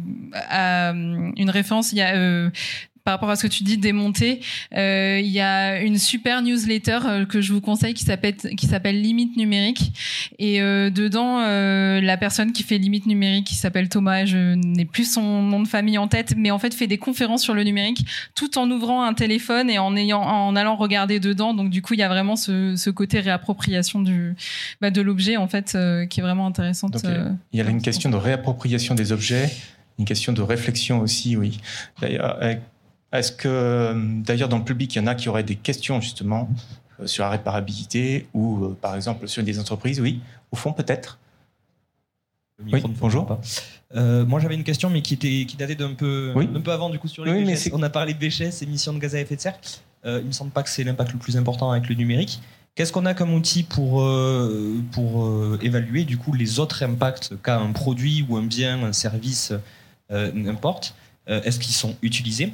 à 0.50 0.90
une 0.92 1.50
référence 1.50 1.92
il 1.92 1.98
y 1.98 2.02
a 2.02 2.16
euh, 2.16 2.50
par 3.03 3.13
rapport 3.13 3.30
à 3.30 3.36
ce 3.36 3.44
que 3.44 3.51
tu 3.51 3.63
dis 3.63 3.77
démonter, 3.77 4.42
euh, 4.75 5.19
il 5.21 5.31
y 5.31 5.39
a 5.39 5.81
une 5.81 5.98
super 5.98 6.42
newsletter 6.42 7.00
euh, 7.06 7.25
que 7.25 7.42
je 7.42 7.51
vous 7.53 7.62
conseille 7.62 7.94
qui 7.94 8.03
s'appelle 8.03 8.36
qui 8.36 8.68
s'appelle 8.68 9.01
Limite 9.01 9.38
numérique 9.38 9.94
et 10.38 10.62
euh, 10.62 10.89
dedans 10.89 11.39
la 11.42 12.18
personne 12.18 12.51
qui 12.51 12.63
fait 12.63 12.77
Limite 12.77 13.06
numérique 13.06 13.48
qui 13.48 13.56
s'appelle 13.56 13.89
Thomas, 13.89 14.25
je 14.25 14.56
n'ai 14.56 14.86
plus 14.86 15.12
son 15.12 15.42
nom 15.42 15.62
de 15.62 15.68
famille 15.68 15.98
en 15.98 16.07
tête, 16.07 16.36
mais 16.38 16.51
en 16.51 16.59
fait 16.59 16.74
fait 16.74 16.88
des 16.88 16.98
conférences 16.98 17.44
sur 17.44 17.53
le 17.53 17.63
numérique 17.63 18.06
tout 18.36 18.57
en 18.57 18.69
ouvrant 18.69 19.04
un 19.04 19.13
téléphone 19.13 19.69
et 19.69 19.80
en 19.80 19.95
ayant 19.95 20.21
en 20.21 20.56
allant 20.56 20.75
regarder 20.75 21.19
dedans. 21.19 21.54
Donc 21.54 21.69
du 21.69 21.81
coup 21.81 21.94
il 21.94 22.00
y 22.00 22.04
a 22.04 22.09
vraiment 22.09 22.36
ce, 22.36 22.75
ce 22.75 22.89
côté 22.89 23.19
réappropriation 23.19 24.01
du 24.01 24.36
bah, 24.80 24.92
de 24.92 25.01
l'objet 25.01 25.38
en 25.38 25.47
fait 25.47 25.77
qui 26.09 26.19
est 26.19 26.24
vraiment 26.24 26.47
intéressante. 26.47 26.92
Donc, 26.92 27.04
il 27.51 27.59
y 27.59 27.62
a 27.62 27.69
une 27.69 27.81
question 27.81 28.09
de 28.09 28.15
réappropriation 28.15 28.95
des 28.95 29.12
objets 29.12 29.50
une 30.00 30.06
question 30.06 30.33
de 30.33 30.42
réflexion 30.42 31.00
aussi, 31.00 31.38
oui. 31.38 31.59
D'ailleurs, 32.01 32.42
est-ce 33.13 33.31
que, 33.31 33.94
d'ailleurs, 34.24 34.50
dans 34.50 34.58
le 34.58 34.63
public, 34.63 34.96
il 34.96 35.00
y 35.00 35.02
en 35.02 35.08
a 35.08 35.16
qui 35.16 35.28
auraient 35.28 35.44
des 35.44 35.56
questions 35.56 36.00
justement 36.00 36.50
euh, 37.02 37.08
sur 37.08 37.24
la 37.24 37.30
réparabilité 37.30 38.28
ou, 38.34 38.66
euh, 38.66 38.78
par 38.80 38.96
exemple, 38.96 39.28
sur 39.28 39.44
des 39.44 39.60
entreprises 39.60 40.00
Oui, 40.00 40.22
au 40.52 40.56
fond, 40.56 40.72
peut-être? 40.72 41.19
Oui, 42.72 42.81
bonjour. 43.00 43.40
Euh, 43.96 44.25
moi, 44.25 44.40
j'avais 44.40 44.56
une 44.56 44.63
question, 44.63 44.90
mais 44.90 45.02
qui, 45.02 45.16
était, 45.16 45.46
qui 45.48 45.58
datait 45.58 45.75
d'un 45.75 45.94
peu, 45.94 46.34
un 46.36 46.62
peu 46.62 46.72
avant, 46.72 46.90
du 46.90 47.00
coup, 47.00 47.08
sur 47.08 47.25
les 47.25 47.44
déchets. 47.44 47.72
On 47.74 47.81
a 47.81 47.90
parlé 47.90 48.13
de 48.13 48.19
déchets, 48.19 48.52
émissions 48.62 48.94
de 48.94 49.00
gaz 49.00 49.16
à 49.16 49.19
effet 49.19 49.36
de 49.36 49.42
serre. 49.42 49.60
il 50.06 50.25
me 50.25 50.31
semble 50.31 50.52
pas 50.52 50.62
que 50.64 50.69
c'est 50.69 50.84
l'impact 50.84 51.12
le 51.14 51.19
plus 51.19 51.38
important 51.38 51.72
avec 51.72 51.90
le 51.90 51.96
numérique. 51.96 52.40
Qu'est-ce 52.75 52.94
qu'on 52.94 53.06
a 53.07 53.16
comme 53.16 53.34
outil 53.34 53.64
pour, 53.64 54.07
pour 54.92 55.57
évaluer, 55.64 56.06
du 56.06 56.18
coup, 56.18 56.34
les 56.34 56.60
autres 56.60 56.84
impacts 56.84 57.34
qu'a 57.42 57.57
un 57.57 57.72
produit 57.72 58.24
ou 58.30 58.38
un 58.38 58.44
bien, 58.44 58.84
un 58.84 58.94
service, 58.94 59.52
n'importe 60.12 60.94
Est-ce 61.25 61.60
qu'ils 61.60 61.74
sont 61.74 61.96
utilisés? 62.04 62.54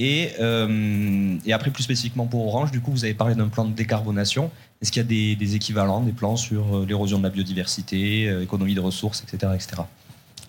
Euh, 0.00 1.36
et, 1.44 1.52
après, 1.52 1.70
plus 1.70 1.82
spécifiquement 1.82 2.26
pour 2.26 2.46
Orange, 2.46 2.70
du 2.70 2.80
coup, 2.80 2.90
vous 2.90 3.04
avez 3.04 3.14
parlé 3.14 3.34
d'un 3.34 3.48
plan 3.48 3.64
de 3.64 3.72
décarbonation. 3.72 4.50
Est-ce 4.80 4.92
qu'il 4.92 5.02
y 5.02 5.04
a 5.04 5.36
des, 5.36 5.56
équivalents, 5.56 6.02
des 6.02 6.12
plans 6.12 6.36
sur 6.36 6.76
euh, 6.76 6.86
l'érosion 6.86 7.18
de 7.18 7.24
la 7.24 7.30
biodiversité, 7.30 8.28
euh, 8.28 8.42
économie 8.42 8.74
de 8.74 8.80
ressources, 8.80 9.22
etc. 9.22 9.52
etc. 9.54 9.82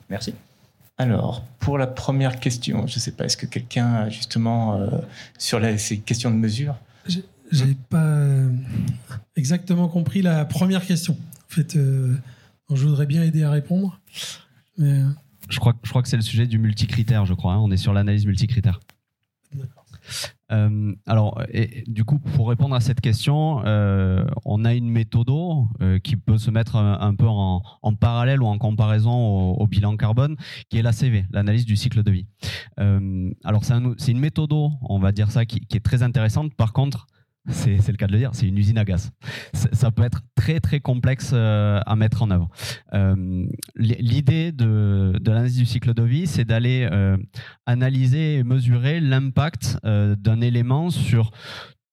Merci. 0.10 0.34
Alors, 0.98 1.44
pour 1.60 1.78
la 1.78 1.88
première 1.88 2.40
question, 2.40 2.86
je 2.86 2.96
ne 2.96 3.00
sais 3.00 3.12
pas, 3.12 3.26
est-ce 3.26 3.38
que 3.38 3.46
quelqu'un, 3.46 4.10
justement, 4.10 4.90
sur 5.38 5.62
ces 5.78 6.00
questions 6.00 6.30
de 6.30 6.36
mesure? 6.36 6.76
J'ai 7.08 7.24
n'ai 7.66 7.78
pas 7.90 8.12
exactement 9.38 9.88
compris 9.88 10.22
la 10.22 10.44
première 10.44 10.86
question. 10.86 11.14
En 11.14 11.54
fait, 11.54 11.76
je 11.76 12.86
voudrais 12.86 13.06
bien 13.06 13.24
aider 13.24 13.44
à 13.44 13.50
répondre. 13.50 14.02
Je, 14.78 15.60
crois, 15.60 15.74
je 15.84 15.90
crois 15.90 16.02
que 16.02 16.10
c'est 16.10 16.18
le 16.18 16.22
sujet 16.22 16.48
du 16.48 16.60
multicritère, 16.60 17.26
je 17.26 17.34
crois. 17.34 17.54
Hein. 17.54 17.60
On 17.60 17.72
est 17.72 17.78
sur 17.78 17.94
l'analyse 17.94 18.26
multicritère. 18.26 18.82
Euh, 20.52 20.94
alors, 21.06 21.42
du 21.88 22.04
coup, 22.04 22.20
pour 22.20 22.50
répondre 22.50 22.76
à 22.76 22.80
cette 22.80 23.02
question, 23.02 23.62
euh, 23.66 24.26
on 24.46 24.66
a 24.66 24.74
une 24.74 24.90
méthode 24.90 25.30
euh, 25.30 26.00
qui 26.00 26.16
peut 26.16 26.38
se 26.38 26.50
mettre 26.50 26.76
un, 26.76 27.16
peu 27.16 27.28
en, 27.28 27.62
parallèle 28.00 28.42
ou 28.42 28.48
en 28.48 28.58
comparaison 28.58 29.52
au, 29.52 29.68
bilan 29.68 29.98
carbone, 29.98 30.36
qui 30.70 30.78
est 30.78 30.82
l'ACV, 30.82 31.26
l'analyse 31.32 31.66
du 31.66 31.76
cycle 31.76 32.04
de 32.04 32.12
vie. 32.12 32.26
alors, 33.44 33.64
c'est 33.64 34.12
une 34.12 34.20
méthode, 34.20 34.54
on 34.54 35.00
va 35.00 35.12
dire 35.12 35.32
ça, 35.32 35.46
qui, 35.46 35.60
qui 35.60 35.78
est 35.78 35.82
très 35.82 36.04
intéressante. 36.04 36.54
Par 36.56 36.74
contre, 36.74 37.08
c'est 37.48 37.88
le 37.88 37.98
cas 37.98 38.08
de 38.08 38.12
le 38.12 38.18
dire, 38.20 38.32
c'est 38.34 38.48
une 38.48 38.58
usine 38.58 38.78
à 38.78 38.86
gaz. 38.86 39.12
Ça 39.54 39.92
peut 39.92 40.04
être 40.04 40.22
très 40.36 40.60
très 40.60 40.80
complexe 40.80 41.32
euh, 41.34 41.80
à 41.86 41.96
mettre 41.96 42.22
en 42.22 42.32
œuvre. 42.32 42.50
Euh, 42.94 43.46
l'idée 43.76 44.52
de, 44.52 45.14
l'analyse 45.26 45.58
du 45.58 45.66
cycle 45.66 45.94
de 45.94 46.04
vie, 46.04 46.28
c'est 46.28 46.46
d'aller 46.46 46.88
euh, 46.92 47.18
analyser 47.66 48.36
et 48.36 48.44
mesurer 48.44 49.00
l'impact 49.00 49.78
d'un 49.84 50.42
élément 50.42 50.90
sur 50.90 51.32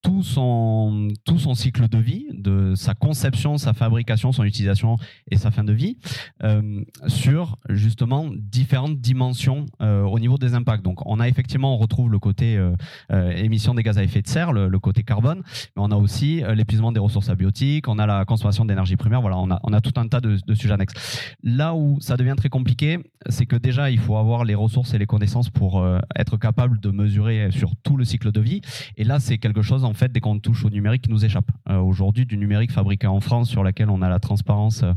tout 0.06 0.22
son, 0.22 1.08
tout 1.24 1.40
son 1.40 1.56
cycle 1.56 1.88
de 1.88 1.98
vie, 1.98 2.26
de 2.32 2.76
sa 2.76 2.94
conception, 2.94 3.58
sa 3.58 3.72
fabrication, 3.72 4.30
son 4.30 4.44
utilisation 4.44 4.98
et 5.32 5.36
sa 5.36 5.50
fin 5.50 5.64
de 5.64 5.72
vie, 5.72 5.98
euh, 6.44 6.84
sur 7.08 7.56
justement 7.68 8.30
différentes 8.32 9.00
dimensions 9.00 9.66
euh, 9.82 10.02
au 10.02 10.20
niveau 10.20 10.38
des 10.38 10.54
impacts. 10.54 10.84
Donc 10.84 11.04
on 11.06 11.18
a 11.18 11.26
effectivement, 11.26 11.74
on 11.74 11.76
retrouve 11.76 12.08
le 12.08 12.20
côté 12.20 12.56
euh, 12.56 13.30
émission 13.32 13.74
des 13.74 13.82
gaz 13.82 13.98
à 13.98 14.04
effet 14.04 14.22
de 14.22 14.28
serre, 14.28 14.52
le, 14.52 14.78
côté 14.78 15.02
carbone, 15.02 15.42
mais 15.76 15.82
on 15.82 15.90
a 15.90 15.96
aussi 15.96 16.44
l'épuisement 16.54 16.92
des 16.92 17.00
ressources 17.00 17.28
abiotiques, 17.28 17.88
on 17.88 17.98
a 17.98 18.06
la 18.06 18.24
consommation 18.24 18.64
d'énergie 18.64 18.94
primaire, 18.94 19.20
voilà, 19.20 19.38
on 19.38 19.50
a, 19.50 19.58
on 19.64 19.72
a 19.72 19.80
tout 19.80 19.98
un 19.98 20.06
tas 20.06 20.20
de, 20.20 20.38
sujets 20.54 20.74
annexes. 20.74 21.34
Là 21.42 21.74
où 21.74 21.98
ça 22.00 22.16
devient 22.16 22.34
très 22.36 22.50
compliqué, 22.50 23.00
c'est 23.28 23.46
que 23.46 23.56
déjà 23.56 23.90
il 23.90 23.98
faut 23.98 24.16
avoir 24.16 24.44
les 24.44 24.54
ressources 24.54 24.94
et 24.94 24.98
les 24.98 25.06
connaissances 25.06 25.50
pour 25.50 25.84
être 26.14 26.36
capable 26.36 26.78
de 26.78 26.90
mesurer 26.90 27.50
sur 27.50 27.74
tout 27.82 27.96
le 27.96 28.04
cycle 28.04 28.30
de 28.30 28.40
vie, 28.40 28.60
et 28.96 29.02
là 29.02 29.18
c'est 29.18 29.38
quelque 29.38 29.62
chose 29.62 29.82
en 29.84 29.94
fait, 29.96 30.12
dès 30.12 30.20
qu'on 30.20 30.38
touche 30.38 30.64
au 30.64 30.70
numérique, 30.70 31.02
qui 31.02 31.10
nous 31.10 31.24
échappe. 31.24 31.50
Euh, 31.68 31.78
aujourd'hui, 31.78 32.26
du 32.26 32.36
numérique 32.36 32.72
fabriqué 32.72 33.06
en 33.06 33.20
France, 33.20 33.48
sur 33.48 33.64
laquelle 33.64 33.90
on 33.90 34.02
a 34.02 34.08
la 34.08 34.20
transparence 34.20 34.82
euh, 34.82 34.92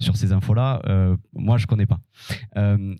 sur 0.00 0.16
ces 0.16 0.32
infos-là, 0.32 0.80
euh, 0.86 1.16
moi, 1.34 1.58
je 1.58 1.66
connais 1.66 1.86
pas. 1.86 1.98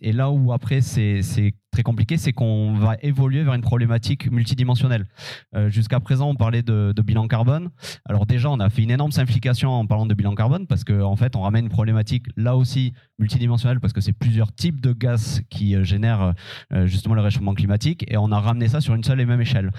et 0.00 0.12
là 0.12 0.30
où 0.30 0.52
après, 0.52 0.80
c'est 0.80 1.54
très 1.74 1.82
compliqué, 1.82 2.16
c'est 2.18 2.32
qu'on 2.32 2.74
va 2.74 2.96
évoluer 3.02 3.42
vers 3.42 3.54
une 3.54 3.60
problématique 3.60 4.30
multidimensionnelle. 4.30 5.06
Euh, 5.56 5.70
jusqu'à 5.70 5.98
présent, 5.98 6.28
on 6.28 6.36
parlait 6.36 6.62
de, 6.62 6.94
bilan 7.04 7.26
carbone. 7.26 7.70
Alors 8.08 8.26
déjà, 8.26 8.48
on 8.48 8.60
a 8.60 8.70
fait 8.70 8.82
une 8.82 8.92
énorme 8.92 9.10
simplification 9.10 9.70
en 9.70 9.84
parlant 9.84 10.06
de 10.06 10.14
bilan 10.14 10.36
carbone 10.36 10.68
parce 10.68 10.84
qu'en 10.84 11.10
en 11.10 11.16
fait, 11.16 11.34
on 11.34 11.42
ramène 11.42 11.64
une 11.64 11.70
problématique 11.70 12.26
là 12.36 12.56
aussi 12.56 12.92
multidimensionnelle 13.18 13.80
parce 13.80 13.92
que 13.92 14.00
c'est 14.00 14.12
plusieurs 14.12 14.52
types 14.52 14.80
de 14.80 14.92
gaz 14.92 15.42
qui 15.50 15.74
euh, 15.74 15.82
génèrent 15.82 16.34
euh, 16.72 16.86
justement 16.86 17.16
le 17.16 17.22
réchauffement 17.22 17.54
climatique 17.54 18.04
et 18.08 18.16
on 18.16 18.30
a 18.30 18.38
ramené 18.38 18.68
ça 18.68 18.80
sur 18.80 18.94
une 18.94 19.02
seule 19.02 19.20
et 19.20 19.26
même 19.26 19.40
échelle, 19.40 19.70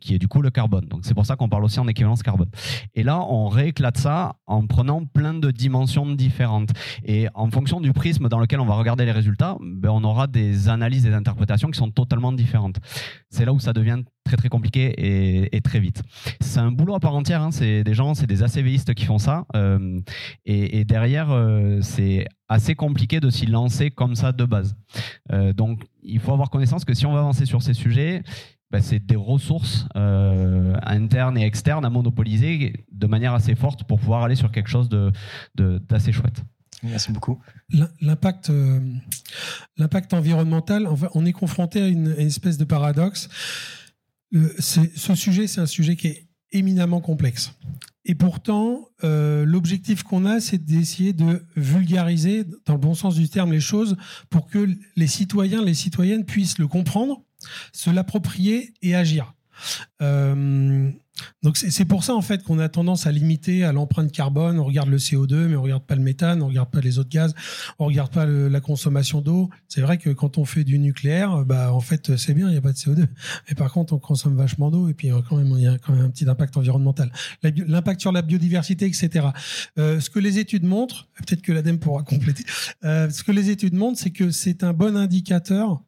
qui 0.00 0.14
est 0.14 0.18
du 0.18 0.28
coup 0.28 0.42
le 0.42 0.50
carbone. 0.50 0.86
Donc 0.86 1.00
c'est 1.04 1.14
pour 1.14 1.24
ça 1.24 1.36
qu'on 1.36 1.48
parle 1.48 1.64
aussi 1.64 1.80
en 1.80 1.88
équivalence 1.88 2.22
carbone. 2.22 2.50
Et 2.94 3.02
là, 3.02 3.20
on 3.20 3.48
rééclate 3.48 3.96
ça 3.96 4.36
en 4.46 4.66
prenant 4.66 5.04
plein 5.06 5.32
de 5.32 5.50
dimensions 5.50 6.06
différentes. 6.06 6.70
Et 7.04 7.28
en 7.34 7.50
fonction 7.50 7.80
du 7.80 7.92
prisme 7.92 8.28
dans 8.28 8.38
lequel 8.38 8.60
on 8.60 8.66
va 8.66 8.74
regarder 8.74 9.06
les 9.06 9.12
résultats, 9.12 9.56
ben, 9.60 9.90
on 9.90 10.04
aura 10.04 10.26
des 10.26 10.68
analyses 10.68 11.05
des 11.08 11.14
interprétations 11.14 11.70
qui 11.70 11.78
sont 11.78 11.90
totalement 11.90 12.32
différentes. 12.32 12.76
C'est 13.30 13.44
là 13.44 13.52
où 13.52 13.60
ça 13.60 13.72
devient 13.72 14.02
très 14.24 14.36
très 14.36 14.48
compliqué 14.48 15.54
et, 15.54 15.60
très 15.60 15.80
vite. 15.80 16.02
C'est 16.40 16.60
un 16.60 16.72
boulot 16.72 16.94
à 16.94 17.00
part 17.00 17.14
entière, 17.14 17.42
hein. 17.42 17.50
c'est 17.50 17.84
des 17.84 17.94
gens, 17.94 18.14
c'est 18.14 18.26
des 18.26 18.42
ACVistes 18.42 18.94
qui 18.94 19.04
font 19.04 19.18
ça, 19.18 19.46
euh, 19.54 20.00
et, 20.44 20.84
derrière, 20.84 21.30
euh, 21.30 21.78
c'est 21.80 22.26
assez 22.48 22.74
compliqué 22.74 23.20
de 23.20 23.30
s'y 23.30 23.46
lancer 23.46 23.90
comme 23.90 24.14
ça 24.14 24.32
de 24.32 24.44
base. 24.44 24.76
Euh, 25.32 25.52
donc, 25.52 25.84
il 26.02 26.18
faut 26.18 26.32
avoir 26.32 26.50
connaissance 26.50 26.84
que 26.84 26.94
si 26.94 27.06
on 27.06 27.12
va 27.12 27.20
avancer 27.20 27.46
sur 27.46 27.62
ces 27.62 27.74
sujets, 27.74 28.22
ben, 28.70 28.80
c'est 28.80 28.98
des 28.98 29.16
ressources 29.16 29.86
internes 29.94 31.38
et 31.38 31.44
externes 31.44 31.84
à 31.84 31.90
monopoliser 31.90 32.84
de 32.90 33.06
manière 33.06 33.32
assez 33.32 33.54
forte 33.54 33.84
pour 33.84 34.00
pouvoir 34.00 34.24
aller 34.24 34.34
sur 34.34 34.50
quelque 34.50 34.68
chose 34.68 34.88
d'assez 34.88 36.10
de, 36.10 36.12
chouette. 36.12 36.42
Merci 36.82 37.12
beaucoup. 37.12 37.40
L'impact, 38.00 38.50
euh, 38.50 38.80
l'impact 39.76 40.12
environnemental, 40.14 40.88
on 41.14 41.24
est 41.24 41.32
confronté 41.32 41.80
à 41.82 41.88
une, 41.88 42.08
espèce 42.18 42.58
de 42.58 42.64
paradoxe. 42.64 43.28
ce 44.32 45.14
sujet, 45.14 45.46
c'est 45.46 45.60
un 45.60 45.66
sujet 45.66 45.96
qui 45.96 46.08
est 46.08 46.26
éminemment 46.52 47.00
complexe. 47.00 47.52
Et 48.08 48.14
pourtant, 48.14 48.88
euh, 49.02 49.44
l'objectif 49.44 50.04
qu'on 50.04 50.26
a, 50.26 50.38
c'est 50.38 50.64
d'essayer 50.64 51.12
de 51.12 51.44
vulgariser, 51.56 52.44
dans 52.64 52.74
le 52.74 52.78
bon 52.78 52.94
sens 52.94 53.16
du 53.16 53.28
terme, 53.28 53.52
les 53.52 53.60
choses 53.60 53.96
pour 54.30 54.46
que 54.46 54.68
les 54.94 55.06
citoyens, 55.08 55.62
les 55.62 55.74
citoyennes 55.74 56.24
puissent 56.24 56.58
le 56.58 56.68
comprendre, 56.68 57.24
se 57.72 57.90
l'approprier 57.90 58.72
et 58.80 58.94
agir. 58.94 59.34
Euh, 60.02 60.90
donc 61.42 61.56
c'est 61.56 61.84
pour 61.84 62.04
ça 62.04 62.14
en 62.14 62.22
fait 62.22 62.42
qu'on 62.42 62.58
a 62.58 62.68
tendance 62.68 63.06
à 63.06 63.12
limiter 63.12 63.64
à 63.64 63.72
l'empreinte 63.72 64.12
carbone. 64.12 64.58
On 64.58 64.64
regarde 64.64 64.88
le 64.88 64.98
CO2, 64.98 65.46
mais 65.46 65.56
on 65.56 65.62
regarde 65.62 65.84
pas 65.84 65.94
le 65.94 66.02
méthane, 66.02 66.42
on 66.42 66.48
regarde 66.48 66.70
pas 66.70 66.80
les 66.80 66.98
autres 66.98 67.08
gaz, 67.08 67.34
on 67.78 67.86
regarde 67.86 68.12
pas 68.12 68.26
la 68.26 68.60
consommation 68.60 69.20
d'eau. 69.20 69.50
C'est 69.68 69.80
vrai 69.80 69.98
que 69.98 70.10
quand 70.10 70.38
on 70.38 70.44
fait 70.44 70.64
du 70.64 70.78
nucléaire, 70.78 71.44
bah 71.44 71.72
en 71.72 71.80
fait 71.80 72.16
c'est 72.16 72.34
bien, 72.34 72.48
il 72.48 72.54
y 72.54 72.58
a 72.58 72.60
pas 72.60 72.72
de 72.72 72.76
CO2. 72.76 73.06
Mais 73.48 73.54
par 73.54 73.72
contre, 73.72 73.92
on 73.92 73.98
consomme 73.98 74.36
vachement 74.36 74.70
d'eau 74.70 74.88
et 74.88 74.94
puis 74.94 75.10
euh, 75.10 75.20
quand 75.28 75.36
même 75.36 75.52
il 75.56 75.62
y 75.62 75.66
a 75.66 75.78
quand 75.78 75.92
même 75.92 76.04
un 76.04 76.10
petit 76.10 76.28
impact 76.28 76.56
environnemental, 76.56 77.12
l'impact 77.42 78.00
sur 78.00 78.12
la 78.12 78.22
biodiversité, 78.22 78.86
etc. 78.86 79.28
Euh, 79.78 80.00
ce 80.00 80.10
que 80.10 80.18
les 80.18 80.38
études 80.38 80.64
montrent, 80.64 81.08
peut-être 81.14 81.42
que 81.42 81.52
l'ADEME 81.52 81.78
pourra 81.78 82.02
compléter. 82.02 82.44
Euh, 82.84 83.10
ce 83.10 83.22
que 83.22 83.32
les 83.32 83.50
études 83.50 83.74
montrent, 83.74 83.98
c'est 83.98 84.10
que 84.10 84.30
c'est 84.30 84.62
un 84.62 84.72
bon 84.72 84.96
indicateur 84.96 85.82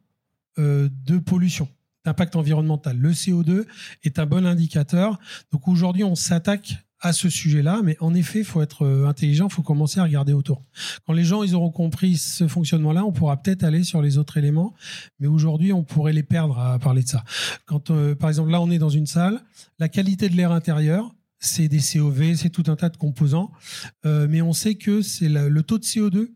de 0.57 1.19
pollution 1.19 1.69
d'impact 2.05 2.35
environnemental. 2.35 2.97
Le 2.97 3.11
CO2 3.11 3.65
est 4.03 4.19
un 4.19 4.25
bon 4.25 4.45
indicateur. 4.45 5.19
Donc 5.51 5.67
aujourd'hui, 5.67 6.03
on 6.03 6.15
s'attaque 6.15 6.77
à 7.01 7.13
ce 7.13 7.29
sujet-là, 7.29 7.81
mais 7.83 7.95
en 8.01 8.13
effet, 8.13 8.39
il 8.39 8.45
faut 8.45 8.61
être 8.61 8.83
euh, 8.83 9.07
intelligent, 9.07 9.47
il 9.47 9.53
faut 9.53 9.63
commencer 9.63 9.99
à 9.99 10.03
regarder 10.03 10.33
autour. 10.33 10.65
Quand 11.05 11.13
les 11.13 11.23
gens 11.23 11.43
ils 11.43 11.55
auront 11.55 11.71
compris 11.71 12.17
ce 12.17 12.47
fonctionnement-là, 12.47 13.05
on 13.05 13.11
pourra 13.11 13.37
peut-être 13.37 13.63
aller 13.63 13.83
sur 13.83 14.01
les 14.01 14.17
autres 14.17 14.37
éléments, 14.37 14.73
mais 15.19 15.27
aujourd'hui, 15.27 15.71
on 15.71 15.83
pourrait 15.83 16.13
les 16.13 16.23
perdre 16.23 16.59
à 16.59 16.77
parler 16.77 17.03
de 17.03 17.07
ça. 17.07 17.23
Quand, 17.65 17.89
euh, 17.89 18.15
par 18.15 18.29
exemple, 18.29 18.51
là, 18.51 18.59
on 18.59 18.69
est 18.69 18.79
dans 18.79 18.89
une 18.89 19.07
salle, 19.07 19.41
la 19.79 19.87
qualité 19.87 20.27
de 20.27 20.35
l'air 20.35 20.51
intérieur, 20.51 21.09
c'est 21.39 21.69
des 21.69 21.79
COV, 21.79 22.35
c'est 22.35 22.49
tout 22.49 22.65
un 22.67 22.75
tas 22.75 22.89
de 22.89 22.97
composants, 22.97 23.51
euh, 24.05 24.27
mais 24.29 24.41
on 24.41 24.51
sait 24.51 24.75
que 24.75 25.01
c'est 25.01 25.29
le 25.29 25.63
taux 25.63 25.77
de 25.77 25.85
CO2, 25.85 26.33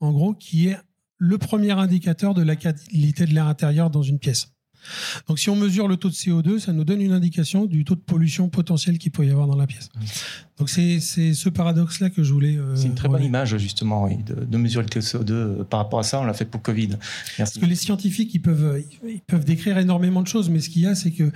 en 0.00 0.12
gros, 0.12 0.32
qui 0.32 0.68
est 0.68 0.78
le 1.18 1.36
premier 1.36 1.72
indicateur 1.72 2.32
de 2.32 2.42
la 2.42 2.56
qualité 2.56 3.26
de 3.26 3.34
l'air 3.34 3.46
intérieur 3.46 3.90
dans 3.90 4.02
une 4.02 4.18
pièce. 4.18 4.48
Donc 5.28 5.38
si 5.38 5.50
on 5.50 5.56
mesure 5.56 5.88
le 5.88 5.96
taux 5.96 6.08
de 6.08 6.14
CO2, 6.14 6.58
ça 6.58 6.72
nous 6.72 6.84
donne 6.84 7.00
une 7.00 7.12
indication 7.12 7.66
du 7.66 7.84
taux 7.84 7.94
de 7.94 8.00
pollution 8.00 8.48
potentiel 8.48 8.98
qu'il 8.98 9.12
peut 9.12 9.26
y 9.26 9.30
avoir 9.30 9.46
dans 9.46 9.56
la 9.56 9.66
pièce. 9.66 9.88
Donc 10.60 10.68
c'est 10.68 11.00
ce 11.00 11.48
paradoxe-là 11.48 12.10
que 12.10 12.22
je 12.22 12.32
voulais. 12.34 12.56
Euh, 12.56 12.76
c'est 12.76 12.86
une 12.86 12.94
très 12.94 13.08
bonne 13.08 13.24
image 13.24 13.56
justement 13.56 14.06
de, 14.08 14.56
mesurer 14.58 14.84
le 14.84 14.90
taux 14.90 15.00
de 15.00 15.04
CO2 15.04 15.30
euh, 15.30 15.64
par 15.64 15.80
rapport 15.80 15.98
à 15.98 16.02
ça. 16.02 16.20
On 16.20 16.24
l'a 16.24 16.34
fait 16.34 16.44
pour 16.44 16.60
Covid. 16.60 16.90
Merci. 16.90 17.38
Parce 17.38 17.58
que 17.58 17.64
les 17.64 17.74
scientifiques, 17.74 18.34
ils 18.34 18.42
peuvent, 18.42 18.84
ils 19.08 19.22
peuvent 19.22 19.46
décrire 19.46 19.78
énormément 19.78 20.20
de 20.20 20.28
choses, 20.28 20.50
mais 20.50 20.60
ce 20.60 20.68
qu'il 20.68 20.82
y 20.82 20.86
a, 20.86 20.94
c'est 20.94 21.12
que 21.12 21.32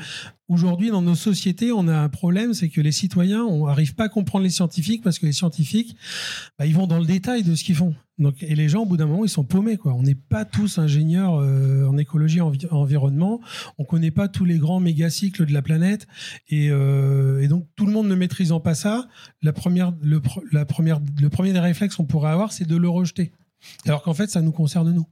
aujourd'hui 0.48 0.90
dans 0.90 1.00
nos 1.00 1.14
sociétés, 1.14 1.72
on 1.72 1.88
a 1.88 1.96
un 1.96 2.10
problème, 2.10 2.52
c'est 2.52 2.68
que 2.68 2.82
les 2.82 2.92
citoyens, 2.92 3.44
on 3.44 3.66
n'arrive 3.66 3.94
pas 3.94 4.04
à 4.04 4.08
comprendre 4.10 4.44
les 4.44 4.50
scientifiques 4.50 5.02
parce 5.02 5.18
que 5.18 5.24
les 5.24 5.32
scientifiques, 5.32 5.96
bah, 6.58 6.66
ils 6.66 6.74
vont 6.74 6.86
dans 6.86 6.98
le 6.98 7.06
détail 7.06 7.44
de 7.44 7.54
ce 7.54 7.64
qu'ils 7.64 7.76
font. 7.76 7.94
Donc, 8.18 8.42
et 8.42 8.54
les 8.54 8.68
gens, 8.68 8.82
au 8.82 8.86
bout 8.86 8.96
d'un 8.96 9.06
moment, 9.06 9.24
ils 9.24 9.30
sont 9.30 9.42
paumés. 9.42 9.76
Quoi. 9.76 9.92
On 9.94 10.02
n'est 10.02 10.14
pas 10.14 10.44
tous 10.44 10.78
ingénieurs 10.78 11.34
euh, 11.40 11.88
en 11.88 11.96
écologie, 11.96 12.40
en 12.40 12.52
environnement. 12.70 13.40
On 13.78 13.84
connaît 13.84 14.12
pas 14.12 14.28
tous 14.28 14.44
les 14.44 14.58
grands 14.58 14.78
mégacycles 14.78 15.46
de 15.46 15.52
la 15.52 15.62
planète. 15.62 16.06
Et, 16.48 16.66
et 16.66 17.48
donc, 17.48 17.66
tout 17.74 17.86
le 17.86 17.92
monde 17.92 18.06
ne 18.06 18.14
maîtrisant 18.14 18.60
pas 18.60 18.74
ça, 18.74 19.08
la 19.42 19.52
première, 19.52 19.92
le, 20.02 20.20
la 20.52 20.64
première, 20.64 21.00
le 21.20 21.28
premier 21.28 21.52
des 21.52 21.60
réflexes 21.60 21.96
qu'on 21.96 22.04
pourrait 22.04 22.30
avoir, 22.30 22.52
c'est 22.52 22.66
de 22.66 22.76
le 22.76 22.88
rejeter. 22.88 23.32
Alors 23.86 24.02
qu'en 24.02 24.14
fait, 24.14 24.30
ça 24.30 24.40
nous 24.40 24.52
concerne 24.52 24.92
nous. 24.92 25.06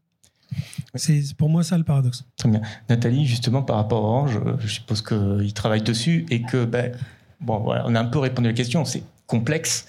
C'est 0.95 1.35
pour 1.37 1.49
moi 1.49 1.63
ça 1.63 1.79
le 1.79 1.85
paradoxe. 1.85 2.25
Très 2.37 2.49
bien. 2.49 2.61
Nathalie, 2.89 3.27
justement, 3.27 3.63
par 3.63 3.77
rapport 3.77 4.05
à 4.05 4.09
Orange, 4.09 4.37
euh, 4.45 4.57
je 4.61 4.69
suppose 4.69 5.03
qu'il 5.03 5.53
travaille 5.55 5.83
dessus 5.83 6.27
et 6.31 6.43
que, 6.43 6.65
ben, 6.65 6.93
bon, 7.41 7.59
voilà, 7.59 7.85
on 7.87 7.95
a 7.95 8.01
un 8.01 8.05
peu 8.05 8.19
répondu 8.19 8.49
à 8.49 8.51
la 8.51 8.57
question. 8.57 8.85
C'est 8.85 9.03
complexe. 9.27 9.87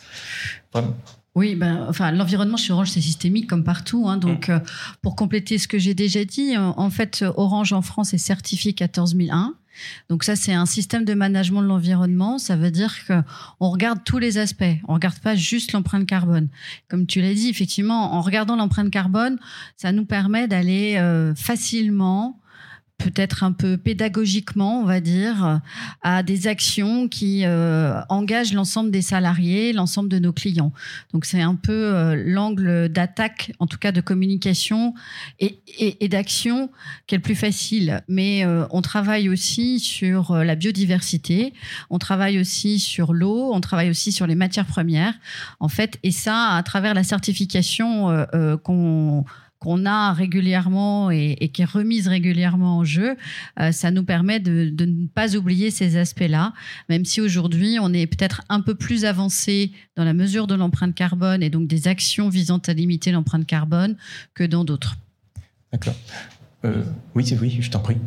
Oui, 1.35 1.55
ben, 1.55 1.85
enfin, 1.89 2.11
l'environnement 2.11 2.57
chez 2.57 2.71
Orange, 2.71 2.91
c'est 2.91 3.01
systémique 3.01 3.47
comme 3.47 3.63
partout. 3.63 4.07
Hein, 4.07 4.17
donc, 4.17 4.47
mm. 4.47 4.51
euh, 4.51 4.59
pour 5.01 5.15
compléter 5.15 5.57
ce 5.57 5.67
que 5.67 5.79
j'ai 5.79 5.93
déjà 5.93 6.23
dit, 6.23 6.55
en, 6.57 6.89
fait, 6.89 7.25
Orange 7.35 7.73
en 7.73 7.81
France 7.81 8.13
est 8.13 8.19
certifié 8.19 8.73
14001. 8.73 9.55
Donc 10.09 10.23
ça, 10.23 10.35
c'est 10.35 10.53
un 10.53 10.65
système 10.65 11.05
de 11.05 11.13
management 11.13 11.61
de 11.61 11.67
l'environnement. 11.67 12.37
Ça 12.37 12.55
veut 12.55 12.71
dire 12.71 12.95
qu'on 13.07 13.69
regarde 13.69 13.99
tous 14.05 14.19
les 14.19 14.37
aspects. 14.37 14.63
On 14.87 14.93
regarde 14.93 15.19
pas 15.19 15.35
juste 15.35 15.71
l'empreinte 15.71 16.05
carbone. 16.05 16.49
Comme 16.89 17.05
tu 17.05 17.21
l'as 17.21 17.33
dit, 17.33 17.49
effectivement, 17.49 18.13
en 18.13 18.21
regardant 18.21 18.55
l'empreinte 18.55 18.91
carbone, 18.91 19.37
ça 19.77 19.91
nous 19.91 20.05
permet 20.05 20.47
d'aller 20.47 20.95
euh, 20.97 21.33
facilement 21.35 22.39
peut-être 23.03 23.43
un 23.43 23.51
peu 23.51 23.75
pédagogiquement, 23.75 24.79
on 24.79 24.85
va 24.85 25.01
dire, 25.01 25.59
à 26.01 26.23
des 26.23 26.47
actions 26.47 27.09
qui 27.09 27.41
euh, 27.43 27.99
engagent 28.07 28.53
l'ensemble 28.53 28.91
des 28.91 29.01
salariés, 29.01 29.73
l'ensemble 29.73 30.07
de 30.07 30.19
nos 30.19 30.31
clients. 30.31 30.71
Donc 31.11 31.25
c'est 31.25 31.41
un 31.41 31.55
peu 31.55 31.73
euh, 31.73 32.23
l'angle 32.25 32.87
d'attaque, 32.87 33.51
en 33.59 33.67
tout 33.67 33.77
cas 33.77 33.91
de 33.91 33.99
communication 33.99 34.93
et, 35.39 36.07
d'action, 36.07 36.69
qui 37.05 37.15
est 37.15 37.17
le 37.17 37.23
plus 37.23 37.35
facile. 37.35 38.01
Mais 38.07 38.45
euh, 38.45 38.65
on 38.71 38.81
travaille 38.81 39.27
aussi 39.27 39.79
sur 39.79 40.35
la 40.35 40.55
biodiversité, 40.55 41.53
on 41.89 41.99
travaille 41.99 42.39
aussi 42.39 42.79
sur 42.79 43.13
l'eau, 43.13 43.51
on 43.53 43.59
travaille 43.59 43.89
aussi 43.89 44.13
sur 44.13 44.27
les 44.27 44.35
matières 44.35 44.65
premières, 44.65 45.13
en 45.59 45.67
fait, 45.67 45.99
et 46.03 46.11
ça 46.11 46.51
à 46.51 46.63
travers 46.63 46.93
la 46.93 47.03
certification 47.03 48.25
qu'on 48.63 49.25
qu'on 49.63 49.85
a 49.85 50.11
régulièrement 50.11 51.09
et, 51.09 51.49
qui 51.53 51.61
est 51.61 51.65
remise 51.65 52.09
régulièrement 52.09 52.79
en 52.79 52.83
jeu, 52.83 53.15
euh, 53.61 53.71
ça 53.71 53.91
nous 53.91 54.03
permet 54.03 54.41
de, 54.41 54.73
ne 54.77 55.07
pas 55.07 55.37
oublier 55.37 55.71
ces 55.71 55.95
aspects-là, 55.95 56.51
même 56.89 57.05
si 57.05 57.21
aujourd'hui 57.21 57.77
on 57.79 57.93
est 57.93 58.05
peut-être 58.05 58.41
un 58.49 58.59
peu 58.59 58.75
plus 58.75 59.05
avancé 59.05 59.71
dans 59.95 60.03
la 60.03 60.13
mesure 60.13 60.47
de 60.47 60.55
l'empreinte 60.55 60.93
carbone 60.93 61.41
et 61.41 61.49
donc 61.49 61.67
des 61.67 61.87
actions 61.87 62.27
visant 62.27 62.59
à 62.67 62.73
limiter 62.73 63.13
l'empreinte 63.13 63.47
carbone 63.47 63.95
que 64.33 64.43
dans 64.43 64.65
d'autres. 64.65 64.97
D'accord. 65.71 65.95
Euh, 66.65 66.81
oui, 67.13 67.25
oui, 67.41 67.57
je 67.59 67.69
t'en 67.69 67.79
prie. 67.79 67.97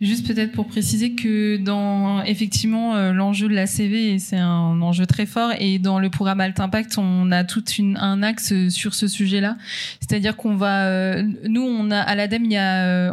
Juste 0.00 0.26
peut-être 0.26 0.52
pour 0.52 0.66
préciser 0.66 1.14
que 1.14 1.58
dans 1.58 2.22
effectivement 2.22 2.96
euh, 2.96 3.12
l'enjeu 3.12 3.48
de 3.48 3.54
la 3.54 3.66
CV, 3.66 4.18
c'est 4.18 4.38
un 4.38 4.80
enjeu 4.80 5.04
très 5.04 5.26
fort, 5.26 5.52
et 5.58 5.78
dans 5.78 5.98
le 5.98 6.08
programme 6.08 6.40
Alt 6.40 6.58
Impact, 6.58 6.96
on 6.96 7.30
a 7.30 7.44
tout 7.44 7.62
un 7.96 8.22
axe 8.22 8.68
sur 8.70 8.94
ce 8.94 9.08
sujet-là. 9.08 9.58
C'est-à-dire 10.00 10.36
qu'on 10.36 10.56
va, 10.56 10.86
euh, 10.86 11.22
nous, 11.46 11.60
on 11.60 11.90
a 11.90 11.98
à 11.98 12.14
l'ADEME, 12.14 12.46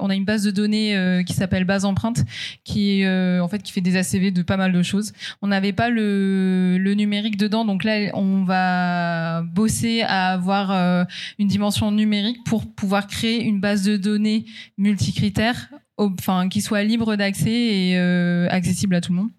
on 0.01 0.09
a 0.09 0.15
une 0.15 0.23
base 0.23 0.43
de 0.43 0.51
données 0.51 1.23
qui 1.27 1.33
s'appelle 1.33 1.65
base 1.65 1.83
empreinte, 1.83 2.23
qui 2.63 3.05
en 3.05 3.47
fait 3.49 3.61
qui 3.61 3.73
fait 3.73 3.81
des 3.81 3.97
ACV 3.97 4.31
de 4.31 4.43
pas 4.43 4.57
mal 4.57 4.71
de 4.71 4.81
choses. 4.81 5.11
On 5.41 5.47
n'avait 5.47 5.73
pas 5.73 5.89
le, 5.89 6.77
le 6.77 6.93
numérique 6.93 7.37
dedans, 7.37 7.65
donc 7.65 7.83
là, 7.83 8.11
on 8.13 8.43
va 8.45 9.41
bosser 9.41 10.01
à 10.03 10.31
avoir 10.31 11.05
une 11.37 11.47
dimension 11.47 11.91
numérique 11.91 12.43
pour 12.45 12.65
pouvoir 12.65 13.07
créer 13.07 13.43
une 13.43 13.59
base 13.59 13.83
de 13.83 13.97
données 13.97 14.45
multicritères 14.85 15.69
enfin 15.97 16.49
qui 16.49 16.61
soit 16.61 16.83
libre 16.83 17.15
d'accès 17.15 17.51
et 17.51 17.97
euh, 17.97 18.47
accessible 18.49 18.95
à 18.95 19.01
tout 19.01 19.11
le 19.11 19.19
monde. 19.19 19.29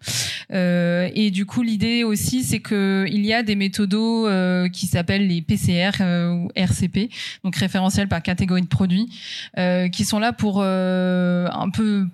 Euh, 0.53 1.11
et 1.15 1.31
du 1.31 1.45
coup, 1.45 1.62
l'idée 1.62 2.05
aussi, 2.05 2.43
c'est 2.43 2.61
que 2.61 3.07
il 3.09 3.25
y 3.26 3.33
a 3.33 3.43
des 3.43 3.57
méthodos 3.57 4.26
euh, 4.26 4.69
qui 4.69 4.87
s'appellent 4.87 5.26
les 5.26 5.43
PCR 5.43 5.91
euh, 6.00 6.33
ou 6.33 6.49
RCP, 6.55 7.11
donc 7.45 7.57
référentiels 7.57 8.09
par 8.09 8.23
catégorie 8.23 8.62
de 8.62 8.69
produits, 8.69 9.09
qui 9.93 10.05
sont 10.05 10.19
là 10.19 10.33
pour 10.33 10.62
un 10.62 11.71
peu 11.71 12.07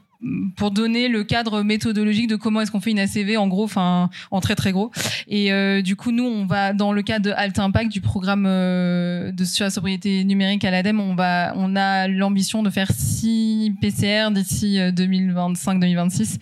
pour 0.57 0.71
donner 0.71 1.09
le 1.09 1.25
cadre 1.25 1.63
méthodologique 1.63 2.29
de 2.29 2.37
comment 2.37 2.61
est-ce 2.61 2.71
qu'on 2.71 2.81
fait 2.81 2.93
une 2.93 2.99
ACV 2.99 3.37
en 3.37 3.49
gros, 3.49 3.65
enfin 3.65 4.11
en 4.31 4.41
très 4.41 4.55
très 4.55 4.73
gros. 4.73 4.91
Et 5.29 5.53
euh, 5.53 5.83
du 5.83 5.97
coup, 5.97 6.13
nous, 6.13 6.25
on 6.25 6.47
va 6.47 6.73
dans 6.73 6.93
le 6.93 7.03
cadre 7.03 7.25
de 7.25 7.31
Alt 7.33 7.59
Impact 7.59 7.91
du 7.91 8.01
programme 8.01 8.45
euh, 8.47 9.33
de 9.33 9.45
sur 9.45 9.65
la 9.65 9.71
sobriété 9.71 10.25
numérique 10.25 10.65
à 10.65 10.71
l'ADEME, 10.71 11.01
on 11.01 11.15
va, 11.15 11.53
on 11.57 11.77
a 11.77 12.09
l'ambition 12.09 12.63
de 12.63 12.71
faire 12.71 12.91
6 12.91 13.75
PCR 13.81 14.31
d'ici 14.33 14.79
2025-2026. 14.79 16.35
Euh, 16.35 16.39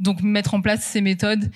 Donc 0.00 0.22
mettre 0.22 0.54
en 0.54 0.60
place 0.60 0.82
ces 0.82 1.00
méthodes 1.00 1.50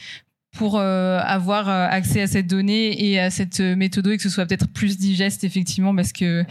pour 0.57 0.79
euh, 0.79 1.19
avoir 1.23 1.69
euh, 1.69 1.87
accès 1.89 2.23
à 2.23 2.27
cette 2.27 2.47
donnée 2.47 3.11
et 3.11 3.21
à 3.21 3.31
cette 3.31 3.61
méthode 3.61 4.07
et 4.09 4.17
que 4.17 4.23
ce 4.23 4.29
soit 4.29 4.47
peut-être 4.47 4.69
plus 4.69 4.99
digeste 4.99 5.45
effectivement 5.45 5.95
parce 5.95 6.13
que 6.13 6.45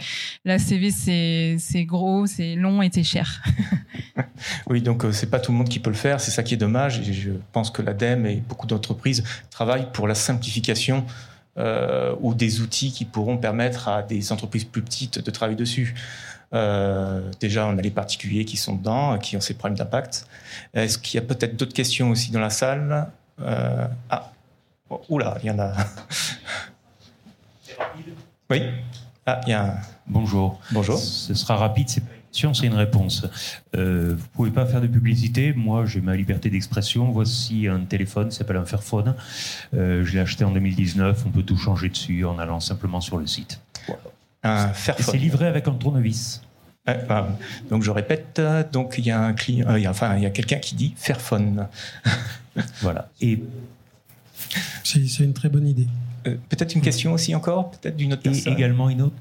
la 0.44 0.58
CV 0.58 0.90
c'est 0.90 1.84
gros, 1.84 2.26
c'est 2.26 2.54
long 2.54 2.82
et 2.82 2.90
c'est 2.92 3.02
cher. 3.02 3.42
oui, 4.70 4.82
donc 4.82 5.04
euh, 5.04 5.12
c'est 5.12 5.30
pas 5.30 5.40
tout 5.40 5.52
le 5.52 5.58
monde 5.58 5.68
qui 5.68 5.78
peut 5.78 5.90
le 5.90 5.96
faire, 5.96 6.20
c'est 6.20 6.30
ça 6.30 6.42
qui 6.42 6.54
est 6.54 6.58
dommage 6.58 7.00
et 7.00 7.12
je 7.12 7.32
pense 7.52 7.70
que 7.70 7.82
l'ADEME 7.82 8.26
et 8.26 8.36
beaucoup 8.36 8.66
d'entreprises 8.66 9.24
travaillent 9.50 9.90
pour 9.92 10.08
la 10.08 10.14
simplification 10.14 11.04
euh, 11.58 12.14
ou 12.20 12.34
des 12.34 12.60
outils 12.60 12.92
qui 12.92 13.04
pourront 13.04 13.38
permettre 13.38 13.88
à 13.88 14.02
des 14.02 14.32
entreprises 14.32 14.64
plus 14.64 14.82
petites 14.82 15.24
de 15.24 15.30
travailler 15.30 15.56
dessus. 15.56 15.94
Euh, 16.52 17.30
déjà, 17.40 17.66
on 17.66 17.76
a 17.76 17.82
les 17.82 17.90
particuliers 17.90 18.44
qui 18.44 18.56
sont 18.56 18.76
dedans, 18.76 19.18
qui 19.18 19.36
ont 19.36 19.40
ces 19.40 19.54
problèmes 19.54 19.76
d'impact. 19.76 20.26
Est-ce 20.74 20.98
qu'il 20.98 21.16
y 21.16 21.18
a 21.18 21.26
peut-être 21.26 21.56
d'autres 21.56 21.74
questions 21.74 22.10
aussi 22.10 22.30
dans 22.30 22.40
la 22.40 22.50
salle? 22.50 23.08
Euh, 23.40 23.86
ah, 24.10 24.32
oh, 24.90 25.02
oula, 25.08 25.38
il 25.42 25.46
y 25.46 25.50
en 25.50 25.58
a. 25.58 25.72
oui. 28.50 28.62
Ah, 29.26 29.40
il 29.46 29.50
y 29.50 29.52
a 29.52 29.64
un... 29.64 29.74
Bonjour. 30.06 30.60
Bonjour. 30.70 30.98
Ce 30.98 31.34
sera 31.34 31.56
rapide, 31.56 31.88
c'est 31.88 32.00
pas 32.00 32.16
c'est 32.36 32.66
une 32.66 32.74
réponse. 32.74 33.26
Euh, 33.76 34.14
vous 34.16 34.26
pouvez 34.34 34.50
pas 34.50 34.66
faire 34.66 34.80
de 34.80 34.86
publicité. 34.86 35.52
Moi, 35.54 35.86
j'ai 35.86 36.00
ma 36.00 36.14
liberté 36.14 36.50
d'expression. 36.50 37.10
Voici 37.10 37.66
un 37.66 37.80
téléphone, 37.80 38.30
s'appelle 38.30 38.56
un 38.56 38.64
Fairphone. 38.64 39.14
Euh, 39.74 40.04
je 40.04 40.12
l'ai 40.12 40.20
acheté 40.20 40.44
en 40.44 40.50
2019. 40.50 41.24
On 41.26 41.30
peut 41.30 41.42
tout 41.42 41.56
changer 41.56 41.88
dessus 41.88 42.24
en 42.24 42.38
allant 42.38 42.60
simplement 42.60 43.00
sur 43.00 43.18
le 43.18 43.26
site. 43.26 43.60
Un 44.42 44.68
Fairphone. 44.68 45.06
C'est 45.12 45.18
livré 45.18 45.46
avec 45.46 45.66
un 45.68 45.72
tournevis. 45.72 46.42
donc 47.70 47.82
je 47.82 47.90
répète, 47.90 48.40
donc 48.72 48.96
il 48.98 49.06
y 49.06 49.10
a 49.10 49.20
un 49.20 49.32
client, 49.32 49.66
euh, 49.68 49.88
enfin 49.88 50.16
il 50.16 50.22
y 50.22 50.26
a 50.26 50.30
quelqu'un 50.30 50.58
qui 50.58 50.74
dit 50.74 50.94
Fairphone. 50.96 51.66
voilà. 52.80 53.10
Et 53.20 53.42
c'est 54.84 55.24
une 55.24 55.34
très 55.34 55.48
bonne 55.48 55.66
idée. 55.66 55.88
Euh, 56.26 56.36
peut-être 56.48 56.74
une 56.74 56.82
question 56.82 57.12
aussi 57.12 57.34
encore, 57.34 57.70
peut-être 57.70 57.96
d'une 57.96 58.12
autre 58.12 58.22
personne. 58.22 58.52
Et 58.52 58.56
également 58.56 58.90
une 58.90 59.02
autre. 59.02 59.16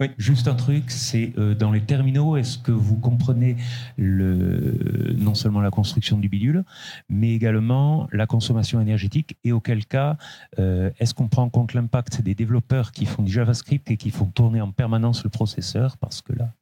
Oui. 0.00 0.06
Juste 0.16 0.48
un 0.48 0.54
truc, 0.54 0.90
c'est 0.90 1.32
euh, 1.36 1.54
dans 1.54 1.70
les 1.70 1.82
terminaux, 1.82 2.38
est-ce 2.38 2.56
que 2.56 2.72
vous 2.72 2.96
comprenez 2.96 3.56
le, 3.98 5.14
non 5.18 5.34
seulement 5.34 5.60
la 5.60 5.70
construction 5.70 6.16
du 6.16 6.30
bidule, 6.30 6.64
mais 7.10 7.34
également 7.34 8.08
la 8.10 8.26
consommation 8.26 8.80
énergétique 8.80 9.36
et 9.44 9.52
auquel 9.52 9.84
cas, 9.84 10.16
euh, 10.58 10.90
est-ce 10.98 11.12
qu'on 11.12 11.28
prend 11.28 11.42
en 11.42 11.50
compte 11.50 11.74
l'impact 11.74 12.22
des 12.22 12.34
développeurs 12.34 12.92
qui 12.92 13.04
font 13.04 13.22
du 13.22 13.30
JavaScript 13.30 13.90
et 13.90 13.98
qui 13.98 14.10
font 14.10 14.24
tourner 14.24 14.62
en 14.62 14.72
permanence 14.72 15.22
le 15.22 15.28
processeur? 15.28 15.98
Parce 15.98 16.22
que 16.22 16.32
là, 16.32 16.54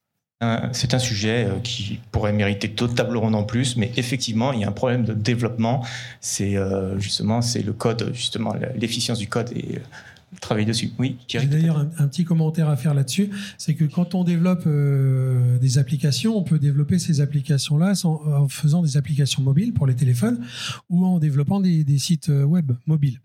c'est 0.73 0.95
un 0.95 0.99
sujet 1.01 1.47
euh, 1.47 1.59
qui 1.59 1.99
pourrait 2.13 2.33
mériter 2.33 2.69
d'autres 2.69 2.95
tables 2.95 3.17
rondes 3.17 3.35
en 3.35 3.43
plus, 3.43 3.77
mais 3.77 3.91
effectivement, 3.97 4.53
il 4.53 4.61
y 4.61 4.65
a 4.65 4.69
un 4.69 4.73
problème 4.73 5.05
de 5.05 5.13
développement. 5.13 5.85
C'est 6.21 6.57
euh, 6.57 6.99
justement, 6.99 7.43
c'est 7.43 7.63
le 7.63 7.73
code, 7.73 8.13
justement, 8.15 8.55
l'efficience 8.77 9.19
du 9.19 9.27
code 9.27 9.51
et 9.53 9.79
euh, 9.79 10.39
travail 10.41 10.65
dessus. 10.65 10.93
Oui. 10.99 11.17
J'ai 11.27 11.45
d'ailleurs 11.47 11.79
un, 11.79 12.07
petit 12.07 12.25
commentaire 12.25 12.69
à 12.69 12.77
faire 12.77 12.95
là-dessus, 12.95 13.31
c'est 13.57 13.75
que 13.75 13.85
quand 13.85 14.15
on 14.15 14.23
développe 14.23 14.69
des 15.59 15.79
applications, 15.79 16.37
on 16.37 16.43
peut 16.43 16.59
développer 16.59 16.99
ces 16.99 17.21
applications-là 17.21 17.95
en 18.05 18.47
faisant 18.47 18.83
des 18.83 18.97
applications 18.99 19.43
mobiles 19.43 19.73
pour 19.73 19.87
les 19.87 19.97
téléphones 19.97 20.45
ou 20.91 21.05
en 21.05 21.19
développant 21.19 21.61
des, 21.61 21.83
des 21.83 21.99
sites 21.99 22.29
web 22.29 22.73
mobiles. 22.85 23.21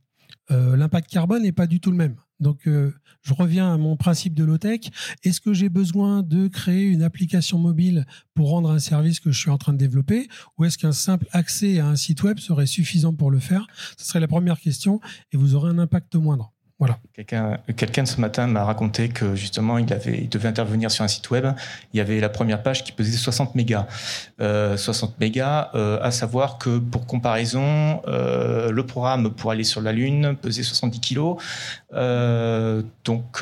L'impact 0.49 1.11
carbone 1.11 1.43
n'est 1.43 1.51
pas 1.51 1.67
du 1.67 1.81
tout 1.81 1.91
le 1.91 1.97
même. 1.97 2.15
Donc, 2.43 2.67
euh, 2.67 2.93
je 3.23 3.33
reviens 3.33 3.73
à 3.73 3.77
mon 3.77 3.95
principe 3.95 4.35
de 4.35 4.43
low-tech. 4.43 4.81
Est-ce 5.23 5.41
que 5.41 5.53
j'ai 5.53 5.69
besoin 5.69 6.21
de 6.21 6.47
créer 6.47 6.83
une 6.83 7.01
application 7.01 7.57
mobile 7.57 8.05
pour 8.35 8.49
rendre 8.49 8.69
un 8.69 8.79
service 8.79 9.19
que 9.19 9.31
je 9.31 9.39
suis 9.39 9.49
en 9.49 9.57
train 9.57 9.73
de 9.73 9.77
développer 9.77 10.27
ou 10.57 10.65
est-ce 10.65 10.77
qu'un 10.77 10.91
simple 10.91 11.27
accès 11.31 11.79
à 11.79 11.87
un 11.87 11.95
site 11.95 12.21
web 12.21 12.37
serait 12.37 12.67
suffisant 12.67 13.13
pour 13.13 13.31
le 13.31 13.39
faire? 13.39 13.65
Ce 13.97 14.05
serait 14.05 14.19
la 14.19 14.27
première 14.27 14.59
question 14.59 14.99
et 15.31 15.37
vous 15.37 15.55
aurez 15.55 15.71
un 15.71 15.79
impact 15.79 16.15
moindre. 16.15 16.52
Voilà. 16.83 16.99
Quelqu'un 17.15 17.59
quelqu'un 17.77 18.05
ce 18.05 18.19
matin 18.19 18.45
m'a 18.45 18.65
raconté 18.65 19.07
que 19.07 19.35
justement 19.35 19.77
il, 19.77 19.93
avait, 19.93 20.27
devait 20.29 20.49
intervenir 20.49 20.91
sur 20.91 21.05
un 21.05 21.07
site 21.07 21.29
web. 21.29 21.45
Il 21.93 21.97
y 21.97 22.01
avait 22.01 22.19
la 22.19 22.27
première 22.27 22.61
page 22.61 22.83
qui 22.83 22.91
pesait 22.91 23.15
60 23.15 23.55
mégas. 23.55 23.87
60 24.37 24.41
euh, 24.41 25.13
mégas, 25.21 25.69
euh, 25.75 25.97
à 26.01 26.11
savoir 26.11 26.57
que 26.57 26.79
pour 26.79 27.07
comparaison, 27.07 28.01
euh, 28.09 28.69
le 28.69 28.85
programme 28.85 29.31
pour 29.31 29.51
aller 29.51 29.63
sur 29.63 29.79
la 29.79 29.93
Lune 29.93 30.35
pesait 30.41 30.61
70 30.61 30.99
kilos. 30.99 31.37
donc 33.05 33.41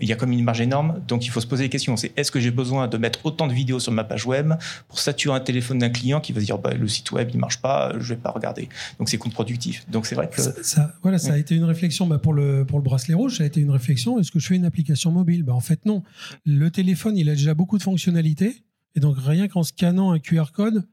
il 0.00 0.08
y 0.08 0.12
a 0.12 0.16
comme 0.16 0.32
une 0.32 0.42
marge 0.42 0.60
énorme. 0.60 1.00
Donc 1.06 1.26
il 1.26 1.28
faut 1.28 1.40
se 1.40 1.46
poser 1.46 1.62
des 1.64 1.70
questions. 1.70 1.96
C'est 1.96 2.12
est-ce 2.16 2.32
que 2.32 2.40
j'ai 2.40 2.50
besoin 2.50 2.88
de 2.88 2.98
mettre 2.98 3.20
autant 3.22 3.46
de 3.46 3.52
vidéos 3.52 3.78
sur 3.78 3.92
ma 3.92 4.02
page 4.02 4.26
web 4.26 4.54
pour 4.88 4.98
saturer 4.98 5.36
un 5.36 5.40
téléphone 5.40 5.78
d'un 5.78 5.90
client 5.90 6.20
qui 6.20 6.32
va 6.32 6.40
se 6.40 6.46
dire 6.46 6.58
bah, 6.58 6.74
le 6.74 6.88
site 6.88 7.12
web 7.12 7.30
il 7.32 7.38
marche 7.38 7.62
pas, 7.62 7.92
je 7.96 8.14
vais 8.14 8.20
pas 8.20 8.32
regarder. 8.32 8.68
Donc 8.98 9.08
c'est 9.08 9.18
contre-productif. 9.18 9.88
Donc 9.88 10.06
c'est 10.06 10.16
vrai 10.16 10.28
que 10.28 10.40
ça, 10.40 10.94
voilà, 11.02 11.20
ça 11.20 11.34
a 11.34 11.36
été 11.36 11.54
une 11.54 11.62
réflexion 11.62 12.08
bah, 12.08 12.18
pour 12.18 12.32
le 12.32 12.39
pour 12.66 12.78
le 12.78 12.82
bracelet 12.82 13.14
rouge, 13.14 13.38
ça 13.38 13.44
a 13.44 13.46
été 13.46 13.60
une 13.60 13.70
réflexion. 13.70 14.18
Est-ce 14.18 14.30
que 14.30 14.38
je 14.38 14.46
fais 14.46 14.56
une 14.56 14.64
application 14.64 15.10
mobile? 15.10 15.42
Ben, 15.42 15.52
En 15.52 15.60
fait, 15.60 15.84
non. 15.86 16.02
Le 16.44 16.70
téléphone, 16.70 17.16
il 17.16 17.28
a 17.28 17.34
déjà 17.34 17.54
beaucoup 17.54 17.78
de 17.78 17.82
fonctionnalités. 17.82 18.64
Et 18.94 19.00
donc, 19.00 19.16
rien 19.18 19.48
qu'en 19.48 19.62
scannant 19.62 20.12
un 20.12 20.18
QR 20.18 20.46
code 20.52 20.86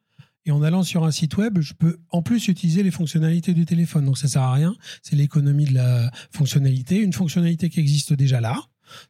et 0.46 0.52
en 0.52 0.62
allant 0.64 0.84
sur 0.84 1.04
un 1.04 1.12
site 1.12 1.36
web, 1.38 1.60
je 1.60 1.74
peux 1.74 2.00
en 2.10 2.22
plus 2.22 2.48
utiliser 2.48 2.82
les 2.82 2.92
fonctionnalités 2.92 3.54
du 3.54 3.66
téléphone. 3.66 4.06
Donc, 4.06 4.18
ça 4.18 4.28
sert 4.28 4.44
à 4.44 4.54
rien. 4.54 4.76
C'est 5.04 5.16
l'économie 5.16 5.66
de 5.66 5.74
la 5.74 6.10
fonctionnalité. 6.32 7.02
Une 7.02 7.14
fonctionnalité 7.14 7.70
qui 7.70 7.80
existe 7.80 8.14
déjà 8.14 8.40
là, 8.40 8.58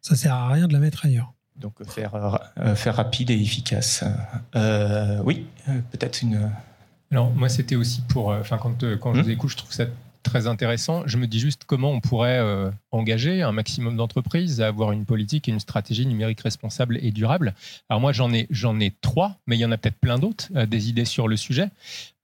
ça 0.02 0.16
sert 0.16 0.34
à 0.34 0.48
rien 0.48 0.66
de 0.66 0.72
la 0.72 0.80
mettre 0.80 1.06
ailleurs. 1.06 1.34
Donc, 1.56 1.84
faire, 1.88 2.40
euh, 2.58 2.74
faire 2.74 2.96
rapide 2.96 3.30
et 3.30 3.40
efficace. 3.40 4.04
Euh, 4.54 5.20
oui, 5.24 5.46
euh, 5.68 5.80
peut-être 5.90 6.22
une. 6.22 6.50
Alors, 7.10 7.32
moi, 7.32 7.48
c'était 7.48 7.76
aussi 7.76 8.00
pour. 8.02 8.28
Enfin, 8.28 8.58
quand, 8.58 8.84
quand 9.00 9.14
je 9.14 9.20
hmm? 9.20 9.24
vous 9.24 9.30
écoute, 9.30 9.50
je 9.50 9.56
trouve 9.56 9.72
ça 9.72 9.86
très 10.22 10.46
intéressant. 10.46 11.02
Je 11.06 11.16
me 11.16 11.26
dis 11.26 11.40
juste 11.40 11.62
comment 11.66 11.90
on 11.90 12.00
pourrait 12.00 12.38
euh, 12.38 12.70
engager 12.90 13.42
un 13.42 13.52
maximum 13.52 13.96
d'entreprises 13.96 14.60
à 14.60 14.66
avoir 14.66 14.92
une 14.92 15.04
politique 15.04 15.48
et 15.48 15.52
une 15.52 15.60
stratégie 15.60 16.06
numérique 16.06 16.40
responsable 16.40 16.98
et 17.02 17.10
durable. 17.10 17.54
Alors 17.88 18.00
moi, 18.00 18.12
j'en 18.12 18.32
ai, 18.32 18.46
j'en 18.50 18.78
ai 18.80 18.92
trois, 19.00 19.36
mais 19.46 19.56
il 19.56 19.60
y 19.60 19.64
en 19.64 19.72
a 19.72 19.78
peut-être 19.78 19.98
plein 19.98 20.18
d'autres, 20.18 20.48
euh, 20.56 20.66
des 20.66 20.88
idées 20.88 21.04
sur 21.04 21.28
le 21.28 21.36
sujet. 21.36 21.70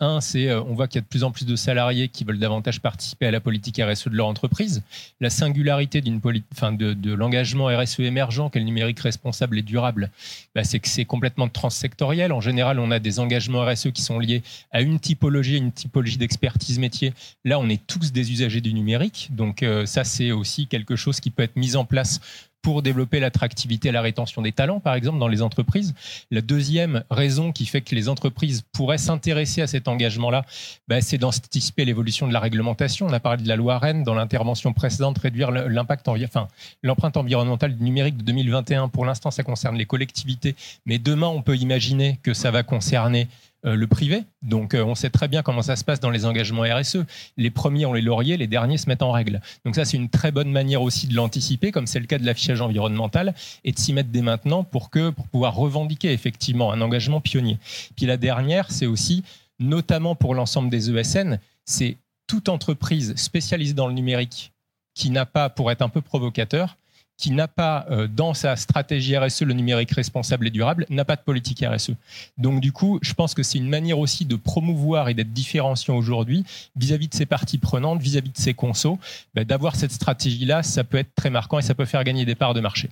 Un, 0.00 0.20
c'est 0.20 0.48
euh, 0.48 0.60
on 0.62 0.74
voit 0.74 0.88
qu'il 0.88 0.96
y 0.96 0.98
a 0.98 1.02
de 1.02 1.06
plus 1.06 1.22
en 1.22 1.30
plus 1.30 1.46
de 1.46 1.54
salariés 1.54 2.08
qui 2.08 2.24
veulent 2.24 2.40
davantage 2.40 2.80
participer 2.80 3.26
à 3.26 3.30
la 3.30 3.40
politique 3.40 3.80
RSE 3.80 4.08
de 4.08 4.16
leur 4.16 4.26
entreprise. 4.26 4.82
La 5.20 5.30
singularité 5.30 6.00
d'une 6.00 6.18
de, 6.20 6.94
de 6.94 7.12
l'engagement 7.14 7.66
RSE 7.66 8.00
émergent 8.00 8.50
qu'est 8.50 8.58
le 8.58 8.64
numérique 8.64 8.98
responsable 8.98 9.58
et 9.58 9.62
durable, 9.62 10.10
bah, 10.54 10.64
c'est 10.64 10.80
que 10.80 10.88
c'est 10.88 11.04
complètement 11.04 11.48
transsectoriel. 11.48 12.32
En 12.32 12.40
général, 12.40 12.80
on 12.80 12.90
a 12.90 12.98
des 12.98 13.20
engagements 13.20 13.64
RSE 13.64 13.92
qui 13.92 14.02
sont 14.02 14.18
liés 14.18 14.42
à 14.72 14.80
une 14.80 14.98
typologie, 14.98 15.58
une 15.58 15.70
typologie 15.70 16.18
d'expertise 16.18 16.80
métier. 16.80 17.14
Là, 17.44 17.60
on 17.60 17.68
est 17.68 17.86
tous 17.86 18.10
des 18.10 18.32
usagers 18.32 18.60
du 18.60 18.74
numérique, 18.74 19.28
donc 19.30 19.62
euh, 19.62 19.86
ça 19.86 20.02
c'est 20.02 20.32
aussi 20.32 20.66
quelque 20.66 20.96
chose 20.96 21.20
qui 21.20 21.30
peut 21.30 21.44
être 21.44 21.56
mis 21.56 21.76
en 21.76 21.84
place 21.84 22.20
pour 22.64 22.80
développer 22.80 23.20
l'attractivité 23.20 23.90
et 23.90 23.92
la 23.92 24.00
rétention 24.00 24.40
des 24.40 24.50
talents, 24.50 24.80
par 24.80 24.94
exemple, 24.94 25.18
dans 25.18 25.28
les 25.28 25.42
entreprises. 25.42 25.94
La 26.30 26.40
deuxième 26.40 27.04
raison 27.10 27.52
qui 27.52 27.66
fait 27.66 27.82
que 27.82 27.94
les 27.94 28.08
entreprises 28.08 28.62
pourraient 28.72 28.98
s'intéresser 28.98 29.60
à 29.60 29.66
cet 29.66 29.86
engagement-là, 29.86 30.46
bah, 30.88 31.02
c'est 31.02 31.18
d'anticiper 31.18 31.84
l'évolution 31.84 32.26
de 32.26 32.32
la 32.32 32.40
réglementation. 32.40 33.06
On 33.06 33.12
a 33.12 33.20
parlé 33.20 33.42
de 33.42 33.48
la 33.48 33.56
loi 33.56 33.78
Rennes 33.78 34.02
dans 34.02 34.14
l'intervention 34.14 34.72
précédente, 34.72 35.18
réduire 35.18 35.50
l'impact, 35.50 36.08
enfin, 36.08 36.48
l'empreinte 36.82 37.18
environnementale 37.18 37.76
du 37.76 37.84
numérique 37.84 38.16
de 38.16 38.22
2021. 38.22 38.88
Pour 38.88 39.04
l'instant, 39.04 39.30
ça 39.30 39.42
concerne 39.42 39.76
les 39.76 39.84
collectivités, 39.84 40.56
mais 40.86 40.98
demain, 40.98 41.28
on 41.28 41.42
peut 41.42 41.56
imaginer 41.56 42.18
que 42.22 42.32
ça 42.32 42.50
va 42.50 42.62
concerner 42.62 43.28
le 43.72 43.86
privé. 43.86 44.24
Donc, 44.42 44.74
euh, 44.74 44.84
on 44.84 44.94
sait 44.94 45.10
très 45.10 45.28
bien 45.28 45.42
comment 45.42 45.62
ça 45.62 45.76
se 45.76 45.84
passe 45.84 46.00
dans 46.00 46.10
les 46.10 46.26
engagements 46.26 46.62
RSE. 46.62 46.98
Les 47.36 47.50
premiers 47.50 47.86
ont 47.86 47.94
les 47.94 48.02
lauriers, 48.02 48.36
les 48.36 48.46
derniers 48.46 48.76
se 48.76 48.88
mettent 48.88 49.02
en 49.02 49.10
règle. 49.10 49.40
Donc, 49.64 49.74
ça, 49.74 49.84
c'est 49.84 49.96
une 49.96 50.10
très 50.10 50.30
bonne 50.30 50.50
manière 50.50 50.82
aussi 50.82 51.06
de 51.06 51.14
l'anticiper, 51.14 51.72
comme 51.72 51.86
c'est 51.86 52.00
le 52.00 52.06
cas 52.06 52.18
de 52.18 52.26
l'affichage 52.26 52.60
environnemental, 52.60 53.34
et 53.64 53.72
de 53.72 53.78
s'y 53.78 53.92
mettre 53.92 54.10
dès 54.10 54.22
maintenant 54.22 54.64
pour, 54.64 54.90
que, 54.90 55.10
pour 55.10 55.28
pouvoir 55.28 55.54
revendiquer 55.54 56.12
effectivement 56.12 56.72
un 56.72 56.80
engagement 56.80 57.20
pionnier. 57.20 57.58
Puis 57.96 58.06
la 58.06 58.16
dernière, 58.16 58.70
c'est 58.70 58.86
aussi, 58.86 59.24
notamment 59.58 60.14
pour 60.14 60.34
l'ensemble 60.34 60.68
des 60.68 60.90
ESN, 60.90 61.38
c'est 61.64 61.96
toute 62.26 62.48
entreprise 62.48 63.14
spécialisée 63.16 63.74
dans 63.74 63.86
le 63.86 63.94
numérique 63.94 64.52
qui 64.94 65.10
n'a 65.10 65.26
pas, 65.26 65.48
pour 65.48 65.70
être 65.70 65.82
un 65.82 65.88
peu 65.88 66.00
provocateur, 66.00 66.76
qui 67.24 67.30
n'a 67.30 67.48
pas 67.48 67.86
euh, 67.90 68.06
dans 68.06 68.34
sa 68.34 68.54
stratégie 68.54 69.16
RSE 69.16 69.44
le 69.44 69.54
numérique 69.54 69.92
responsable 69.92 70.46
et 70.46 70.50
durable, 70.50 70.84
n'a 70.90 71.06
pas 71.06 71.16
de 71.16 71.22
politique 71.22 71.64
RSE. 71.66 71.92
Donc 72.36 72.60
du 72.60 72.70
coup, 72.70 72.98
je 73.00 73.14
pense 73.14 73.32
que 73.32 73.42
c'est 73.42 73.56
une 73.56 73.70
manière 73.70 73.98
aussi 73.98 74.26
de 74.26 74.36
promouvoir 74.36 75.08
et 75.08 75.14
d'être 75.14 75.32
différenciant 75.32 75.96
aujourd'hui 75.96 76.44
vis-à-vis 76.76 77.08
de 77.08 77.14
ses 77.14 77.24
parties 77.24 77.56
prenantes, 77.56 78.02
vis-à-vis 78.02 78.28
de 78.28 78.36
ses 78.36 78.52
consos, 78.52 78.98
bah, 79.34 79.44
d'avoir 79.44 79.74
cette 79.74 79.92
stratégie-là, 79.92 80.62
ça 80.62 80.84
peut 80.84 80.98
être 80.98 81.14
très 81.14 81.30
marquant 81.30 81.58
et 81.58 81.62
ça 81.62 81.74
peut 81.74 81.86
faire 81.86 82.04
gagner 82.04 82.26
des 82.26 82.34
parts 82.34 82.52
de 82.52 82.60
marché. 82.60 82.90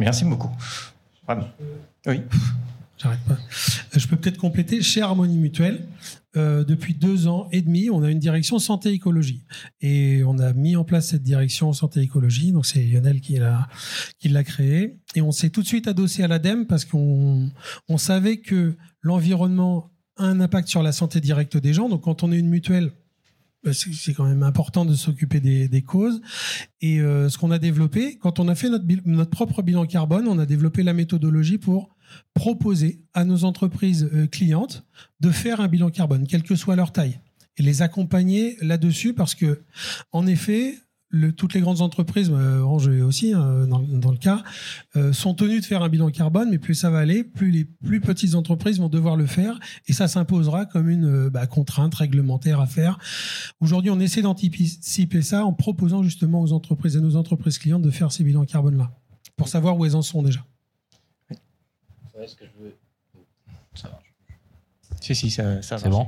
Merci 0.00 0.24
beaucoup. 0.24 0.50
Oui. 2.08 2.20
Euh, 3.06 3.34
je 3.96 4.06
peux 4.06 4.16
peut-être 4.16 4.38
compléter. 4.38 4.82
Chez 4.82 5.02
Harmonie 5.02 5.38
Mutuelle, 5.38 5.86
euh, 6.36 6.64
depuis 6.64 6.94
deux 6.94 7.26
ans 7.26 7.48
et 7.52 7.62
demi, 7.62 7.90
on 7.90 8.02
a 8.02 8.10
une 8.10 8.18
direction 8.18 8.58
santé-écologie. 8.58 9.44
Et 9.80 10.22
on 10.24 10.38
a 10.38 10.52
mis 10.52 10.76
en 10.76 10.84
place 10.84 11.08
cette 11.08 11.22
direction 11.22 11.72
santé-écologie. 11.72 12.52
Donc, 12.52 12.66
c'est 12.66 12.82
Lionel 12.82 13.20
qui 13.20 13.38
l'a, 13.38 14.44
créée. 14.44 14.98
Et 15.14 15.22
on 15.22 15.32
s'est 15.32 15.50
tout 15.50 15.62
de 15.62 15.66
suite 15.66 15.88
adossé 15.88 16.22
à 16.22 16.28
l'ADEME 16.28 16.66
parce 16.66 16.84
qu'on 16.84 17.50
on 17.88 17.98
savait 17.98 18.38
que 18.38 18.76
l'environnement 19.02 19.90
a 20.16 20.24
un 20.24 20.40
impact 20.40 20.68
sur 20.68 20.82
la 20.82 20.92
santé 20.92 21.20
directe 21.20 21.56
des 21.56 21.74
gens. 21.74 21.88
Donc, 21.88 22.02
quand 22.02 22.22
on 22.22 22.32
est 22.32 22.38
une 22.38 22.48
mutuelle, 22.48 22.92
bah, 23.64 23.70
c'est 23.74 24.12
quand 24.12 24.24
même 24.24 24.42
important 24.42 24.84
de 24.84 24.94
s'occuper 24.94 25.38
des, 25.38 25.68
des, 25.68 25.82
causes. 25.82 26.20
Et 26.80 27.00
euh, 27.00 27.28
ce 27.28 27.38
qu'on 27.38 27.52
a 27.52 27.60
développé, 27.60 28.18
quand 28.18 28.40
on 28.40 28.48
a 28.48 28.56
fait 28.56 28.68
notre, 28.68 28.84
notre 29.04 29.30
propre 29.30 29.62
bilan 29.62 29.86
carbone, 29.86 30.26
on 30.26 30.38
a 30.40 30.46
développé 30.46 30.82
la 30.82 30.92
méthodologie 30.92 31.58
pour 31.58 31.94
proposer 32.34 33.00
à 33.14 33.24
nos 33.24 33.44
entreprises 33.44 34.08
euh, 34.12 34.26
clientes 34.26 34.84
de 35.20 35.30
faire 35.30 35.60
un 35.60 35.68
bilan 35.68 35.90
carbone, 35.90 36.26
quelle 36.26 36.42
que 36.42 36.56
soit 36.56 36.76
leur 36.76 36.92
taille, 36.92 37.20
et 37.56 37.62
les 37.62 37.82
accompagner 37.82 38.56
là-dessus 38.60 39.14
parce 39.14 39.34
que, 39.34 39.62
en 40.12 40.26
effet, 40.26 40.76
toutes 41.36 41.52
les 41.52 41.60
grandes 41.60 41.82
entreprises, 41.82 42.30
euh, 42.32 42.60
Orange 42.60 42.88
aussi 42.88 43.34
hein, 43.34 43.66
dans, 43.66 43.80
dans, 43.80 44.10
le 44.10 44.16
cas, 44.16 44.42
euh, 44.96 45.12
sont 45.12 45.34
tenues 45.34 45.60
de 45.60 45.64
faire 45.64 45.82
un 45.82 45.88
bilan 45.90 46.10
carbone, 46.10 46.48
mais 46.50 46.58
plus 46.58 46.74
ça 46.74 46.88
va 46.88 46.98
aller, 47.00 47.22
plus 47.22 47.50
les 47.50 47.64
plus 47.64 48.00
petites 48.00 48.34
entreprises 48.34 48.78
vont 48.78 48.88
devoir 48.88 49.16
le 49.16 49.26
faire, 49.26 49.58
et 49.88 49.92
ça 49.92 50.08
s'imposera 50.08 50.64
comme 50.64 50.88
une 50.88 51.28
bah, 51.28 51.46
contrainte 51.46 51.94
réglementaire 51.94 52.60
à 52.60 52.66
faire. 52.66 52.98
Aujourd'hui, 53.60 53.90
on 53.90 54.00
essaie 54.00 54.22
d'anticiper 54.22 55.22
ça 55.22 55.44
en 55.44 55.52
proposant 55.52 56.02
justement 56.02 56.40
aux 56.40 56.52
entreprises 56.52 56.96
et 56.96 57.00
nos 57.00 57.16
entreprises 57.16 57.58
clientes 57.58 57.82
de 57.82 57.90
faire 57.90 58.10
ces 58.10 58.24
bilans 58.24 58.46
carbone-là, 58.46 58.90
pour 59.36 59.48
savoir 59.48 59.76
où 59.76 59.84
elles 59.84 59.96
en 59.96 60.02
sont 60.02 60.22
déjà 60.22 60.44
ce 62.26 62.36
que 62.36 62.44
je 62.44 62.64
veux. 62.64 62.76
Ça 63.74 63.88
marche. 63.88 64.12
Si, 65.00 65.14
si, 65.14 65.30
ça, 65.30 65.60
ça 65.62 65.78
C'est 65.78 65.88
bon. 65.88 66.06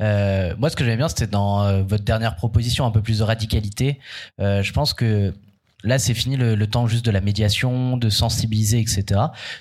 Euh, 0.00 0.54
moi, 0.56 0.70
ce 0.70 0.76
que 0.76 0.84
j'aime 0.84 0.96
bien, 0.96 1.08
c'était 1.08 1.26
dans 1.26 1.62
euh, 1.62 1.82
votre 1.82 2.04
dernière 2.04 2.36
proposition, 2.36 2.86
un 2.86 2.90
peu 2.90 3.02
plus 3.02 3.18
de 3.18 3.24
radicalité. 3.24 3.98
Euh, 4.40 4.62
je 4.62 4.72
pense 4.72 4.94
que 4.94 5.34
là, 5.82 5.98
c'est 5.98 6.14
fini 6.14 6.36
le, 6.36 6.54
le, 6.54 6.66
temps 6.66 6.86
juste 6.86 7.04
de 7.04 7.10
la 7.10 7.20
médiation, 7.20 7.96
de 7.96 8.08
sensibiliser, 8.08 8.80
etc. 8.80 9.20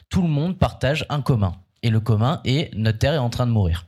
Tout 0.09 0.21
le 0.21 0.29
monde 0.29 0.57
partage 0.57 1.05
un 1.09 1.21
commun. 1.21 1.55
Et 1.81 1.89
le 1.89 1.99
commun 1.99 2.41
est 2.45 2.73
notre 2.75 2.99
terre 2.99 3.13
est 3.13 3.17
en 3.17 3.29
train 3.29 3.45
de 3.45 3.51
mourir. 3.51 3.85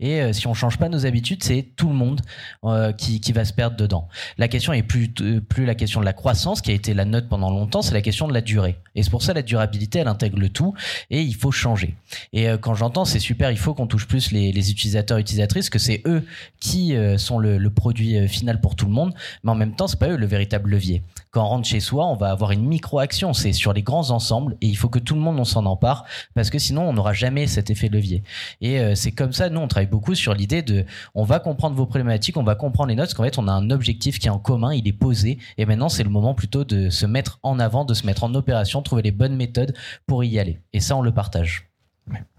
Et 0.00 0.20
euh, 0.20 0.32
si 0.32 0.46
on 0.46 0.54
change 0.54 0.78
pas 0.78 0.88
nos 0.88 1.06
habitudes, 1.06 1.42
c'est 1.42 1.66
tout 1.76 1.88
le 1.88 1.94
monde 1.94 2.20
euh, 2.64 2.92
qui, 2.92 3.20
qui, 3.20 3.32
va 3.32 3.44
se 3.44 3.52
perdre 3.52 3.76
dedans. 3.76 4.08
La 4.38 4.48
question 4.48 4.72
est 4.72 4.82
plus, 4.82 5.10
euh, 5.20 5.40
plus 5.40 5.66
la 5.66 5.74
question 5.74 6.00
de 6.00 6.04
la 6.04 6.12
croissance, 6.12 6.60
qui 6.60 6.70
a 6.70 6.74
été 6.74 6.94
la 6.94 7.04
note 7.04 7.28
pendant 7.28 7.50
longtemps, 7.50 7.82
c'est 7.82 7.94
la 7.94 8.02
question 8.02 8.28
de 8.28 8.34
la 8.34 8.40
durée. 8.40 8.76
Et 8.94 9.02
c'est 9.02 9.10
pour 9.10 9.22
ça 9.22 9.34
la 9.34 9.42
durabilité, 9.42 9.98
elle 10.00 10.08
intègre 10.08 10.38
le 10.38 10.48
tout, 10.48 10.74
et 11.10 11.22
il 11.22 11.34
faut 11.34 11.50
changer. 11.50 11.94
Et 12.32 12.46
quand 12.60 12.74
j'entends, 12.74 13.04
c'est 13.04 13.18
super, 13.18 13.50
il 13.50 13.58
faut 13.58 13.74
qu'on 13.74 13.86
touche 13.86 14.06
plus 14.06 14.32
les, 14.32 14.70
utilisateurs, 14.70 15.18
utilisatrices, 15.18 15.70
que 15.70 15.78
c'est 15.78 16.02
eux 16.06 16.24
qui 16.60 16.94
sont 17.16 17.38
le, 17.38 17.58
le, 17.58 17.70
produit 17.70 18.26
final 18.28 18.60
pour 18.60 18.74
tout 18.74 18.86
le 18.86 18.92
monde, 18.92 19.14
mais 19.44 19.52
en 19.52 19.54
même 19.54 19.74
temps, 19.74 19.86
c'est 19.86 19.98
pas 19.98 20.08
eux 20.08 20.16
le 20.16 20.26
véritable 20.26 20.70
levier. 20.70 21.02
Quand 21.30 21.44
on 21.44 21.48
rentre 21.48 21.68
chez 21.68 21.80
soi, 21.80 22.06
on 22.06 22.16
va 22.16 22.30
avoir 22.30 22.50
une 22.50 22.66
micro-action, 22.66 23.32
c'est 23.32 23.52
sur 23.52 23.72
les 23.72 23.82
grands 23.82 24.10
ensembles, 24.10 24.56
et 24.60 24.66
il 24.66 24.76
faut 24.76 24.88
que 24.88 24.98
tout 24.98 25.14
le 25.14 25.20
monde 25.20 25.38
on 25.38 25.44
s'en 25.44 25.66
empare, 25.66 26.04
parce 26.34 26.50
que 26.50 26.58
sinon 26.58 26.88
on 26.88 26.92
n'aura 26.92 27.12
jamais 27.12 27.46
cet 27.46 27.70
effet 27.70 27.88
levier. 27.88 28.22
Et 28.60 28.94
c'est 28.96 29.12
comme 29.12 29.32
ça, 29.32 29.48
nous, 29.48 29.57
on 29.58 29.68
travaille 29.68 29.88
beaucoup 29.88 30.14
sur 30.14 30.34
l'idée 30.34 30.62
de 30.62 30.84
on 31.14 31.24
va 31.24 31.38
comprendre 31.38 31.76
vos 31.76 31.86
problématiques, 31.86 32.36
on 32.36 32.42
va 32.42 32.54
comprendre 32.54 32.88
les 32.88 32.94
notes, 32.94 33.06
parce 33.06 33.14
qu'en 33.14 33.24
fait, 33.24 33.38
on 33.38 33.48
a 33.48 33.52
un 33.52 33.70
objectif 33.70 34.18
qui 34.18 34.28
est 34.28 34.30
en 34.30 34.38
commun, 34.38 34.72
il 34.72 34.86
est 34.88 34.92
posé, 34.92 35.38
et 35.56 35.66
maintenant, 35.66 35.88
c'est 35.88 36.04
le 36.04 36.10
moment 36.10 36.34
plutôt 36.34 36.64
de 36.64 36.90
se 36.90 37.06
mettre 37.06 37.38
en 37.42 37.58
avant, 37.58 37.84
de 37.84 37.94
se 37.94 38.06
mettre 38.06 38.24
en 38.24 38.34
opération, 38.34 38.82
trouver 38.82 39.02
les 39.02 39.12
bonnes 39.12 39.36
méthodes 39.36 39.74
pour 40.06 40.24
y 40.24 40.38
aller. 40.38 40.60
Et 40.72 40.80
ça, 40.80 40.96
on 40.96 41.02
le 41.02 41.12
partage. 41.12 41.67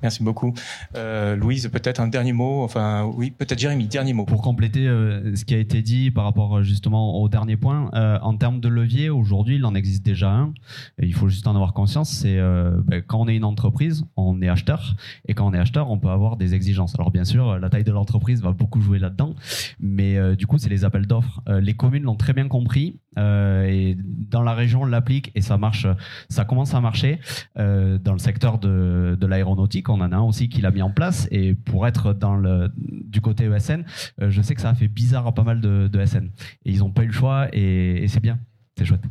Merci 0.01 0.23
beaucoup. 0.23 0.53
Euh, 0.95 1.35
Louise, 1.35 1.67
peut-être 1.67 1.99
un 1.99 2.07
dernier 2.07 2.31
mot. 2.31 2.63
Enfin, 2.63 3.03
oui, 3.15 3.31
peut-être 3.31 3.59
Jérémy, 3.59 3.87
dernier 3.87 4.13
mot. 4.13 4.25
Pour 4.25 4.41
compléter 4.41 4.87
euh, 4.87 5.35
ce 5.35 5.43
qui 5.43 5.53
a 5.53 5.57
été 5.57 5.81
dit 5.81 6.09
par 6.09 6.23
rapport 6.23 6.57
euh, 6.57 6.63
justement 6.63 7.21
au 7.21 7.27
dernier 7.27 7.57
point, 7.57 7.89
en 8.21 8.37
termes 8.37 8.61
de 8.61 8.69
levier, 8.69 9.09
aujourd'hui, 9.09 9.55
il 9.55 9.65
en 9.65 9.75
existe 9.75 10.05
déjà 10.05 10.31
un. 10.31 10.53
Il 11.01 11.13
faut 11.13 11.27
juste 11.27 11.47
en 11.47 11.55
avoir 11.55 11.73
conscience. 11.73 12.09
C'est 12.09 12.37
ben, 12.37 13.01
quand 13.05 13.19
on 13.19 13.27
est 13.27 13.35
une 13.35 13.43
entreprise, 13.43 14.05
on 14.15 14.41
est 14.41 14.49
acheteur, 14.49 14.95
et 15.27 15.33
quand 15.33 15.47
on 15.47 15.53
est 15.53 15.59
acheteur, 15.59 15.89
on 15.89 15.97
peut 15.97 16.09
avoir 16.09 16.37
des 16.37 16.53
exigences. 16.53 16.95
Alors 16.95 17.11
bien 17.11 17.25
sûr, 17.25 17.59
la 17.59 17.69
taille 17.69 17.83
de 17.83 17.91
l'entreprise 17.91 18.41
va 18.41 18.51
beaucoup 18.51 18.81
jouer 18.81 18.99
là-dedans, 18.99 19.35
mais 19.79 20.35
du 20.35 20.47
coup, 20.47 20.57
c'est 20.57 20.69
les 20.69 20.85
appels 20.85 21.07
d'offres. 21.07 21.41
les 21.47 21.73
communes 21.73 22.03
l'ont 22.03 22.15
très 22.15 22.33
bien 22.33 22.47
compris, 22.47 22.99
et 23.17 23.97
dans 23.99 24.43
la 24.43 24.53
région, 24.53 24.83
on 24.83 24.85
l'applique 24.85 25.31
et 25.35 25.41
ça 25.41 25.57
marche. 25.57 25.87
Ça 26.29 26.45
commence 26.45 26.73
à 26.73 26.81
marcher 26.81 27.19
dans 27.55 28.13
le 28.13 28.19
secteur 28.19 28.59
de, 28.59 29.17
de 29.19 29.27
l'aéronautique 29.27 29.58
on 29.87 30.01
en 30.01 30.11
a 30.11 30.17
un 30.17 30.21
aussi 30.21 30.49
qui 30.49 30.61
l'a 30.61 30.71
mis 30.71 30.81
en 30.81 30.91
place. 30.91 31.27
Et 31.31 31.53
pour 31.53 31.87
être 31.87 32.13
dans 32.13 32.35
le, 32.35 32.71
du 32.77 33.21
côté 33.21 33.45
ESN, 33.45 33.83
euh, 34.21 34.29
je 34.29 34.41
sais 34.41 34.55
que 34.55 34.61
ça 34.61 34.69
a 34.69 34.75
fait 34.75 34.87
bizarre 34.87 35.27
à 35.27 35.33
pas 35.33 35.43
mal 35.43 35.61
de, 35.61 35.87
de 35.87 36.05
SN. 36.05 36.29
Et 36.65 36.71
ils 36.71 36.79
n'ont 36.79 36.91
pas 36.91 37.03
eu 37.03 37.07
le 37.07 37.13
choix 37.13 37.47
et, 37.53 38.03
et 38.03 38.07
c'est 38.07 38.21
bien. 38.21 38.39
C'est 38.77 38.85
chouette. 38.85 39.03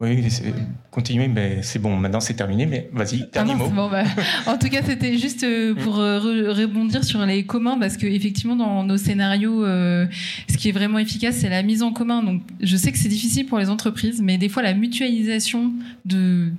Oui, 0.00 0.26
continuez, 0.90 1.28
mais 1.28 1.62
c'est 1.62 1.78
bon, 1.78 1.96
maintenant 1.96 2.20
c'est 2.20 2.34
terminé, 2.34 2.66
mais 2.66 2.90
vas-y, 2.92 3.22
ah 3.22 3.26
dernier 3.32 3.54
mot. 3.54 3.68
Bon, 3.68 3.90
bah, 3.90 4.04
en 4.46 4.58
tout 4.58 4.68
cas, 4.68 4.82
c'était 4.84 5.16
juste 5.16 5.42
euh, 5.42 5.74
pour 5.74 5.98
euh, 5.98 6.18
rebondir 6.52 7.02
sur 7.02 7.24
les 7.24 7.44
communs, 7.44 7.78
parce 7.78 7.96
qu'effectivement, 7.96 8.56
dans 8.56 8.84
nos 8.84 8.96
scénarios, 8.98 9.64
euh, 9.64 10.06
ce 10.50 10.56
qui 10.56 10.68
est 10.68 10.72
vraiment 10.72 10.98
efficace, 10.98 11.36
c'est 11.36 11.48
la 11.48 11.62
mise 11.62 11.82
en 11.82 11.92
commun. 11.92 12.22
Donc, 12.22 12.42
je 12.60 12.76
sais 12.76 12.92
que 12.92 12.98
c'est 12.98 13.08
difficile 13.08 13.46
pour 13.46 13.58
les 13.58 13.70
entreprises, 13.70 14.20
mais 14.20 14.38
des 14.38 14.48
fois, 14.48 14.62
la 14.62 14.74
mutualisation 14.74 15.72
de 16.04 16.50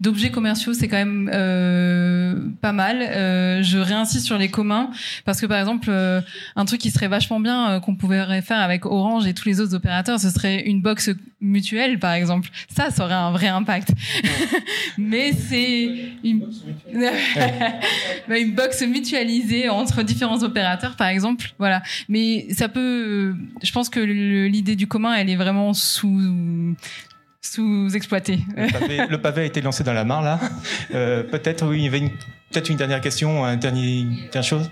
d'objets 0.00 0.30
commerciaux, 0.30 0.74
c'est 0.74 0.88
quand 0.88 0.96
même 0.96 1.30
euh, 1.32 2.34
pas 2.60 2.72
mal. 2.72 3.02
Euh, 3.02 3.62
je 3.62 3.78
réinsiste 3.78 4.26
sur 4.26 4.38
les 4.38 4.48
communs 4.48 4.90
parce 5.24 5.40
que 5.40 5.46
par 5.46 5.58
exemple, 5.58 5.88
euh, 5.90 6.20
un 6.56 6.64
truc 6.64 6.80
qui 6.80 6.90
serait 6.90 7.08
vachement 7.08 7.40
bien 7.40 7.80
qu'on 7.80 7.94
pourrait 7.94 8.42
faire 8.42 8.60
avec 8.60 8.86
Orange 8.86 9.26
et 9.26 9.34
tous 9.34 9.48
les 9.48 9.60
autres 9.60 9.74
opérateurs, 9.74 10.18
ce 10.20 10.30
serait 10.30 10.62
une 10.62 10.80
box 10.80 11.10
mutuelle, 11.42 11.98
par 11.98 12.12
exemple. 12.12 12.48
Ça, 12.74 12.90
ça 12.90 13.04
aurait 13.04 13.14
un 13.14 13.32
vrai 13.32 13.48
impact. 13.48 13.90
Mais 14.98 15.32
c'est 15.32 15.90
une... 16.24 16.48
Bah, 18.28 18.38
une 18.38 18.54
box 18.54 18.82
mutualisée 18.82 19.68
entre 19.68 20.02
différents 20.02 20.42
opérateurs, 20.42 20.96
par 20.96 21.08
exemple. 21.08 21.52
Voilà. 21.58 21.82
Mais 22.08 22.46
ça 22.52 22.68
peut. 22.68 23.34
Je 23.62 23.72
pense 23.72 23.88
que 23.88 23.98
l'idée 23.98 24.76
du 24.76 24.86
commun, 24.86 25.14
elle 25.14 25.28
est 25.28 25.36
vraiment 25.36 25.74
sous 25.74 26.76
sous-exploité. 27.40 28.38
Le, 28.56 29.16
pavé, 29.16 29.42
a 29.42 29.44
été 29.44 29.60
lancé 29.60 29.82
dans 29.82 29.92
la 29.92 30.04
mare, 30.04 30.22
là. 30.22 30.38
Euh, 30.94 31.24
peut-être, 31.24 31.66
oui, 31.66 31.78
il 31.78 31.84
y 31.84 31.88
avait 31.88 32.00
peut-être 32.50 32.70
une 32.70 32.76
dernière 32.76 33.00
question, 33.00 33.44
un 33.44 33.56
dernier, 33.56 34.06
dernière 34.30 34.44
chose 34.44 34.70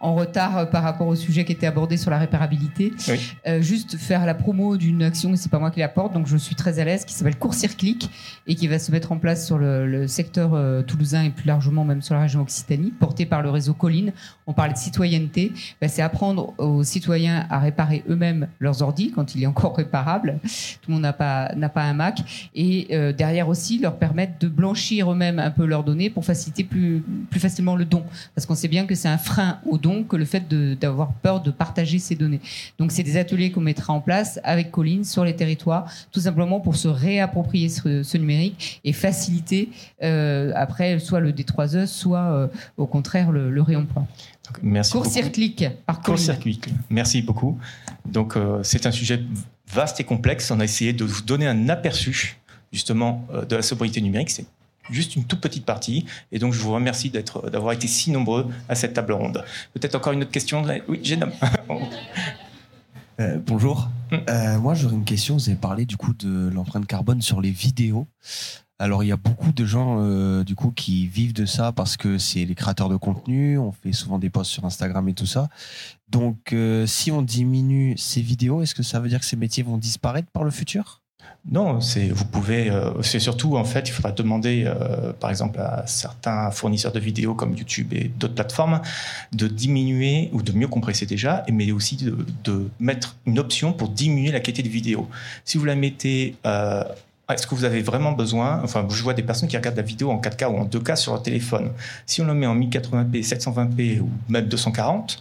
en 0.00 0.14
retard 0.14 0.56
euh, 0.56 0.64
par 0.64 0.82
rapport 0.82 1.06
au 1.06 1.14
sujet 1.14 1.44
qui 1.44 1.52
était 1.52 1.66
abordé 1.66 1.96
sur 1.96 2.10
la 2.10 2.18
réparabilité. 2.18 2.92
Euh, 3.46 3.60
juste 3.60 3.96
faire 3.96 4.24
la 4.24 4.34
promo 4.34 4.76
d'une 4.76 5.02
action, 5.02 5.32
et 5.32 5.36
c'est 5.36 5.50
pas 5.50 5.58
moi 5.58 5.70
qui 5.70 5.80
la 5.80 5.88
porte, 5.88 6.14
donc 6.14 6.26
je 6.26 6.36
suis 6.36 6.54
très 6.54 6.78
à 6.78 6.84
l'aise, 6.84 7.04
qui 7.04 7.12
s'appelle 7.12 7.36
Court 7.36 7.54
Circlic 7.54 8.10
et 8.46 8.54
qui 8.54 8.66
va 8.66 8.78
se 8.78 8.90
mettre 8.90 9.12
en 9.12 9.18
place 9.18 9.46
sur 9.46 9.58
le, 9.58 10.06
secteur 10.06 10.84
toulousain 10.86 11.24
et 11.24 11.30
plus 11.30 11.46
largement 11.46 11.84
même 11.84 12.00
sur 12.00 12.14
la 12.14 12.22
région 12.22 12.40
Occitanie, 12.40 12.90
porté 12.90 13.26
par 13.26 13.42
le 13.42 13.50
réseau 13.50 13.74
Colline. 13.74 14.12
On 14.46 14.54
parle 14.54 14.72
de 14.72 14.78
citoyenneté. 14.78 15.52
Ben, 15.80 15.88
c'est 15.88 16.00
apprendre 16.00 16.54
aux 16.58 16.82
citoyens 16.82 17.46
à 17.50 17.58
réparer 17.58 18.02
eux-mêmes 18.08 18.48
leurs 18.58 18.82
ordi 18.82 19.12
quand 19.12 19.34
il 19.34 19.42
est 19.42 19.46
encore 19.46 19.76
réparable. 19.76 20.38
Tout 20.42 20.88
le 20.88 20.94
monde 20.94 21.02
n'a 21.02 21.12
pas, 21.12 21.52
n'a 21.54 21.68
pas 21.68 21.82
un 21.82 21.92
Mac. 21.92 22.20
Et 22.54 22.88
derrière 23.16 23.48
aussi 23.48 23.78
leur 23.78 23.96
permettre 23.96 24.38
de 24.40 24.48
blanchir 24.48 25.12
eux-mêmes 25.12 25.38
un 25.38 25.50
peu 25.50 25.66
leurs 25.66 25.84
données 25.84 26.08
pour 26.08 26.24
faciliter 26.24 26.64
plus, 26.64 27.04
plus 27.30 27.40
facilement 27.40 27.76
le 27.76 27.84
don. 27.84 28.04
Parce 28.34 28.46
qu'on 28.46 28.54
sait 28.54 28.68
bien 28.68 28.86
que 28.86 28.94
c'est 28.94 29.08
un 29.08 29.18
frein 29.18 29.58
au 29.68 29.76
don 29.76 29.89
que 30.08 30.16
le 30.16 30.24
fait 30.24 30.48
d'avoir 30.78 31.12
peur 31.14 31.42
de 31.42 31.50
partager 31.50 31.98
ces 31.98 32.14
données. 32.14 32.40
Donc, 32.78 32.92
c'est 32.92 33.02
des 33.02 33.16
ateliers 33.16 33.50
qu'on 33.50 33.60
mettra 33.60 33.92
en 33.92 34.00
place 34.00 34.40
avec 34.44 34.70
Colline 34.70 35.04
sur 35.04 35.24
les 35.24 35.36
territoires, 35.36 35.90
tout 36.12 36.20
simplement 36.20 36.60
pour 36.60 36.76
se 36.76 36.88
réapproprier 36.88 37.68
ce, 37.68 38.16
numérique 38.16 38.80
et 38.84 38.92
faciliter 38.92 39.70
euh, 40.02 40.52
après 40.54 40.98
soit 40.98 41.20
le 41.20 41.32
D3E, 41.32 41.86
soit 41.86 42.18
euh, 42.18 42.48
au 42.76 42.86
contraire 42.86 43.30
le, 43.30 43.50
le 43.50 43.62
réemploi. 43.62 44.06
Merci 44.62 44.92
Court-circuit 44.92 45.54
par 45.86 46.00
Court-circuit. 46.00 46.60
Merci 46.90 47.22
beaucoup. 47.22 47.58
Donc, 48.04 48.36
euh, 48.36 48.60
c'est 48.62 48.86
un 48.86 48.90
sujet 48.90 49.22
vaste 49.72 50.00
et 50.00 50.04
complexe. 50.04 50.50
On 50.50 50.60
a 50.60 50.64
essayé 50.64 50.92
de 50.92 51.04
vous 51.04 51.22
donner 51.22 51.46
un 51.46 51.68
aperçu 51.68 52.38
justement 52.72 53.26
de 53.48 53.56
la 53.56 53.62
sobriété 53.62 54.00
numérique. 54.00 54.30
C'est 54.30 54.46
juste 54.90 55.16
une 55.16 55.24
toute 55.24 55.40
petite 55.40 55.64
partie. 55.64 56.06
Et 56.32 56.38
donc, 56.38 56.52
je 56.52 56.60
vous 56.60 56.72
remercie 56.72 57.10
d'avoir 57.10 57.72
été 57.72 57.86
si 57.86 58.10
nombreux 58.10 58.48
à 58.68 58.74
cette 58.74 58.94
table 58.94 59.12
ronde. 59.12 59.44
Peut-être 59.74 59.94
encore 59.94 60.12
une 60.12 60.22
autre 60.22 60.30
question 60.30 60.64
Oui, 60.88 61.00
j'ai 61.02 61.18
euh, 63.20 63.38
bonjour. 63.46 63.88
Euh, 64.12 64.58
moi, 64.58 64.74
j'aurais 64.74 64.94
une 64.94 65.04
question. 65.04 65.34
Vous 65.34 65.48
avez 65.48 65.58
parlé 65.58 65.86
du 65.86 65.96
coup 65.96 66.14
de 66.14 66.48
l'empreinte 66.48 66.86
carbone 66.86 67.22
sur 67.22 67.40
les 67.40 67.50
vidéos. 67.50 68.06
Alors, 68.80 69.04
il 69.04 69.08
y 69.08 69.12
a 69.12 69.16
beaucoup 69.16 69.52
de 69.52 69.66
gens 69.66 69.98
euh, 70.00 70.42
du 70.42 70.54
coup 70.54 70.70
qui 70.70 71.06
vivent 71.06 71.34
de 71.34 71.44
ça 71.44 71.70
parce 71.70 71.98
que 71.98 72.16
c'est 72.16 72.46
les 72.46 72.54
créateurs 72.54 72.88
de 72.88 72.96
contenu. 72.96 73.58
On 73.58 73.72
fait 73.72 73.92
souvent 73.92 74.18
des 74.18 74.30
posts 74.30 74.50
sur 74.50 74.64
Instagram 74.64 75.06
et 75.06 75.12
tout 75.12 75.26
ça. 75.26 75.50
Donc, 76.08 76.54
euh, 76.54 76.86
si 76.86 77.12
on 77.12 77.20
diminue 77.20 77.94
ces 77.98 78.22
vidéos, 78.22 78.62
est-ce 78.62 78.74
que 78.74 78.82
ça 78.82 78.98
veut 78.98 79.10
dire 79.10 79.20
que 79.20 79.26
ces 79.26 79.36
métiers 79.36 79.62
vont 79.62 79.76
disparaître 79.76 80.28
par 80.32 80.44
le 80.44 80.50
futur? 80.50 80.99
Non, 81.50 81.80
c'est 81.80 82.08
vous 82.08 82.26
pouvez. 82.26 82.70
c'est 83.02 83.18
surtout 83.18 83.56
en 83.56 83.64
fait, 83.64 83.88
il 83.88 83.92
faudra 83.92 84.12
demander, 84.12 84.70
par 85.20 85.30
exemple, 85.30 85.58
à 85.58 85.86
certains 85.86 86.50
fournisseurs 86.50 86.92
de 86.92 87.00
vidéos 87.00 87.34
comme 87.34 87.56
YouTube 87.56 87.94
et 87.94 88.08
d'autres 88.08 88.34
plateformes, 88.34 88.82
de 89.32 89.48
diminuer 89.48 90.28
ou 90.32 90.42
de 90.42 90.52
mieux 90.52 90.68
compresser 90.68 91.06
déjà, 91.06 91.44
mais 91.50 91.72
aussi 91.72 91.96
de, 91.96 92.68
mettre 92.78 93.16
une 93.26 93.38
option 93.38 93.72
pour 93.72 93.88
diminuer 93.88 94.32
la 94.32 94.40
qualité 94.40 94.62
de 94.62 94.68
vidéo. 94.68 95.08
Si 95.44 95.56
vous 95.56 95.64
la 95.64 95.76
mettez 95.76 96.36
est-ce 97.32 97.46
que 97.46 97.54
vous 97.54 97.64
avez 97.64 97.82
vraiment 97.82 98.12
besoin 98.12 98.60
Enfin, 98.62 98.86
je 98.88 99.02
vois 99.02 99.14
des 99.14 99.22
personnes 99.22 99.48
qui 99.48 99.56
regardent 99.56 99.76
la 99.76 99.82
vidéo 99.82 100.10
en 100.10 100.20
4K 100.20 100.46
ou 100.46 100.58
en 100.58 100.66
2K 100.66 100.96
sur 100.96 101.12
leur 101.12 101.22
téléphone. 101.22 101.70
Si 102.06 102.20
on 102.20 102.24
le 102.24 102.34
met 102.34 102.46
en 102.46 102.56
1080p, 102.56 103.26
720p 103.26 104.00
ou 104.00 104.10
même 104.28 104.46
240, 104.46 105.18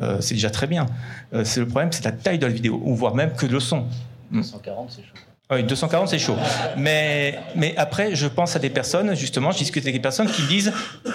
euh, 0.00 0.20
c'est 0.20 0.34
déjà 0.34 0.50
très 0.50 0.66
bien. 0.66 0.86
Euh, 1.32 1.44
c'est 1.44 1.60
le 1.60 1.66
problème, 1.66 1.92
c'est 1.92 2.04
la 2.04 2.12
taille 2.12 2.38
de 2.38 2.46
la 2.46 2.52
vidéo, 2.52 2.80
ou 2.84 2.94
voire 2.94 3.14
même 3.14 3.32
que 3.32 3.46
le 3.46 3.60
son. 3.60 3.86
240, 4.30 4.90
c'est 4.90 5.02
chaud. 5.02 5.27
Oui, 5.50 5.62
240, 5.64 6.08
c'est 6.08 6.18
chaud. 6.18 6.36
Mais, 6.76 7.38
mais 7.56 7.74
après, 7.78 8.14
je 8.14 8.26
pense 8.26 8.54
à 8.54 8.58
des 8.58 8.68
personnes, 8.68 9.14
justement, 9.14 9.50
je 9.50 9.58
discute 9.58 9.82
avec 9.82 9.94
des 9.94 10.00
personnes 10.00 10.30
qui 10.30 10.42
disent 10.42 10.72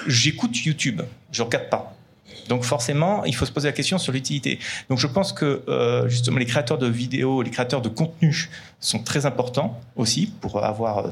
J'écoute 0.08 0.66
YouTube, 0.66 1.02
je 1.32 1.44
regarde 1.44 1.70
pas. 1.70 1.96
Donc 2.48 2.64
forcément, 2.64 3.24
il 3.26 3.36
faut 3.36 3.46
se 3.46 3.52
poser 3.52 3.68
la 3.68 3.74
question 3.74 3.98
sur 3.98 4.12
l'utilité. 4.12 4.60
Donc 4.90 5.00
je 5.00 5.08
pense 5.08 5.34
que 5.34 5.64
euh, 5.68 6.10
justement 6.10 6.40
les 6.40 6.46
créateurs 6.46 6.78
de 6.78 6.88
vidéos, 6.88 7.42
les 7.42 7.52
créateurs 7.52 7.82
de 7.82 7.90
contenu 7.90 8.50
sont 8.80 9.00
très 9.00 9.26
importants 9.26 9.80
aussi 9.96 10.34
pour 10.42 10.64
avoir, 10.64 11.12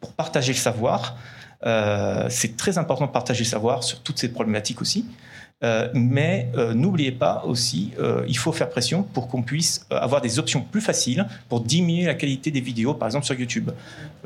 pour 0.00 0.12
partager 0.12 0.52
le 0.52 0.58
savoir. 0.58 1.16
Euh, 1.64 2.26
c'est 2.28 2.56
très 2.56 2.78
important 2.78 3.06
de 3.06 3.12
partager 3.12 3.44
le 3.44 3.48
savoir 3.48 3.82
sur 3.82 4.00
toutes 4.00 4.18
ces 4.18 4.28
problématiques 4.28 4.80
aussi. 4.80 5.06
Euh, 5.64 5.88
mais 5.94 6.50
euh, 6.56 6.74
n'oubliez 6.74 7.12
pas 7.12 7.42
aussi, 7.46 7.92
il 8.28 8.36
faut 8.36 8.52
faire 8.52 8.68
pression 8.68 9.02
pour 9.02 9.26
qu'on 9.28 9.42
puisse 9.42 9.86
avoir 9.90 10.20
des 10.20 10.38
options 10.38 10.60
plus 10.60 10.82
faciles 10.82 11.26
pour 11.48 11.62
diminuer 11.62 12.04
la 12.04 12.14
qualité 12.14 12.50
des 12.50 12.60
vidéos, 12.60 12.92
par 12.94 13.08
exemple 13.08 13.24
sur 13.24 13.34
YouTube. 13.34 13.70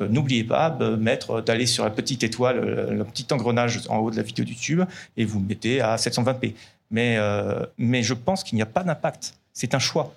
n'oubliez 0.00 0.44
pas 0.44 0.76
mettre, 0.98 1.40
d'aller 1.40 1.66
sur 1.66 1.84
la 1.84 1.90
petite 1.90 2.24
étoile, 2.24 2.60
le, 2.90 3.04
petit 3.04 3.26
engrenage 3.32 3.82
en 3.88 3.98
haut 3.98 4.10
de 4.10 4.16
la 4.16 4.22
vidéo 4.22 4.44
YouTube, 4.44 4.82
et 5.16 5.24
vous 5.24 5.38
mettez 5.38 5.80
à 5.80 5.96
720p. 5.96 6.54
Mais, 6.90 7.18
mais 7.78 8.02
je 8.02 8.14
pense 8.14 8.42
qu'il 8.42 8.56
n'y 8.56 8.62
a 8.62 8.66
pas 8.66 8.82
d'impact. 8.82 9.34
C'est 9.52 9.74
un 9.74 9.78
choix. 9.78 10.14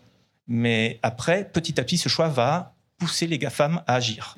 Mais 0.48 1.00
après, 1.04 1.46
petit 1.46 1.80
à 1.80 1.84
petit, 1.84 1.98
ce 1.98 2.10
choix 2.10 2.28
va 2.28 2.74
pousser 2.98 3.28
les 3.28 3.38
GAFAM 3.38 3.82
à 3.86 3.96
agir. 3.96 4.36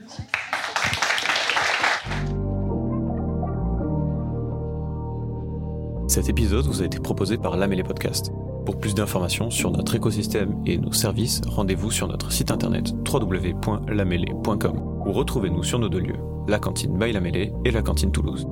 Cet 6.07 6.29
épisode 6.29 6.65
vous 6.65 6.83
a 6.83 6.85
été 6.85 6.99
proposé 6.99 7.37
par 7.37 7.57
Lamélé 7.57 7.83
Podcast. 7.83 8.31
Pour 8.65 8.79
plus 8.79 8.93
d'informations 8.93 9.49
sur 9.49 9.71
notre 9.71 9.95
écosystème 9.95 10.61
et 10.65 10.77
nos 10.77 10.91
services, 10.91 11.41
rendez-vous 11.47 11.89
sur 11.89 12.07
notre 12.07 12.31
site 12.31 12.51
internet 12.51 12.93
www.lamélé.com 13.11 15.01
ou 15.05 15.11
retrouvez-nous 15.11 15.63
sur 15.63 15.79
nos 15.79 15.89
deux 15.89 15.99
lieux, 15.99 16.19
la 16.47 16.59
cantine 16.59 16.97
by 16.97 17.11
et 17.65 17.71
la 17.71 17.81
cantine 17.81 18.11
Toulouse. 18.11 18.47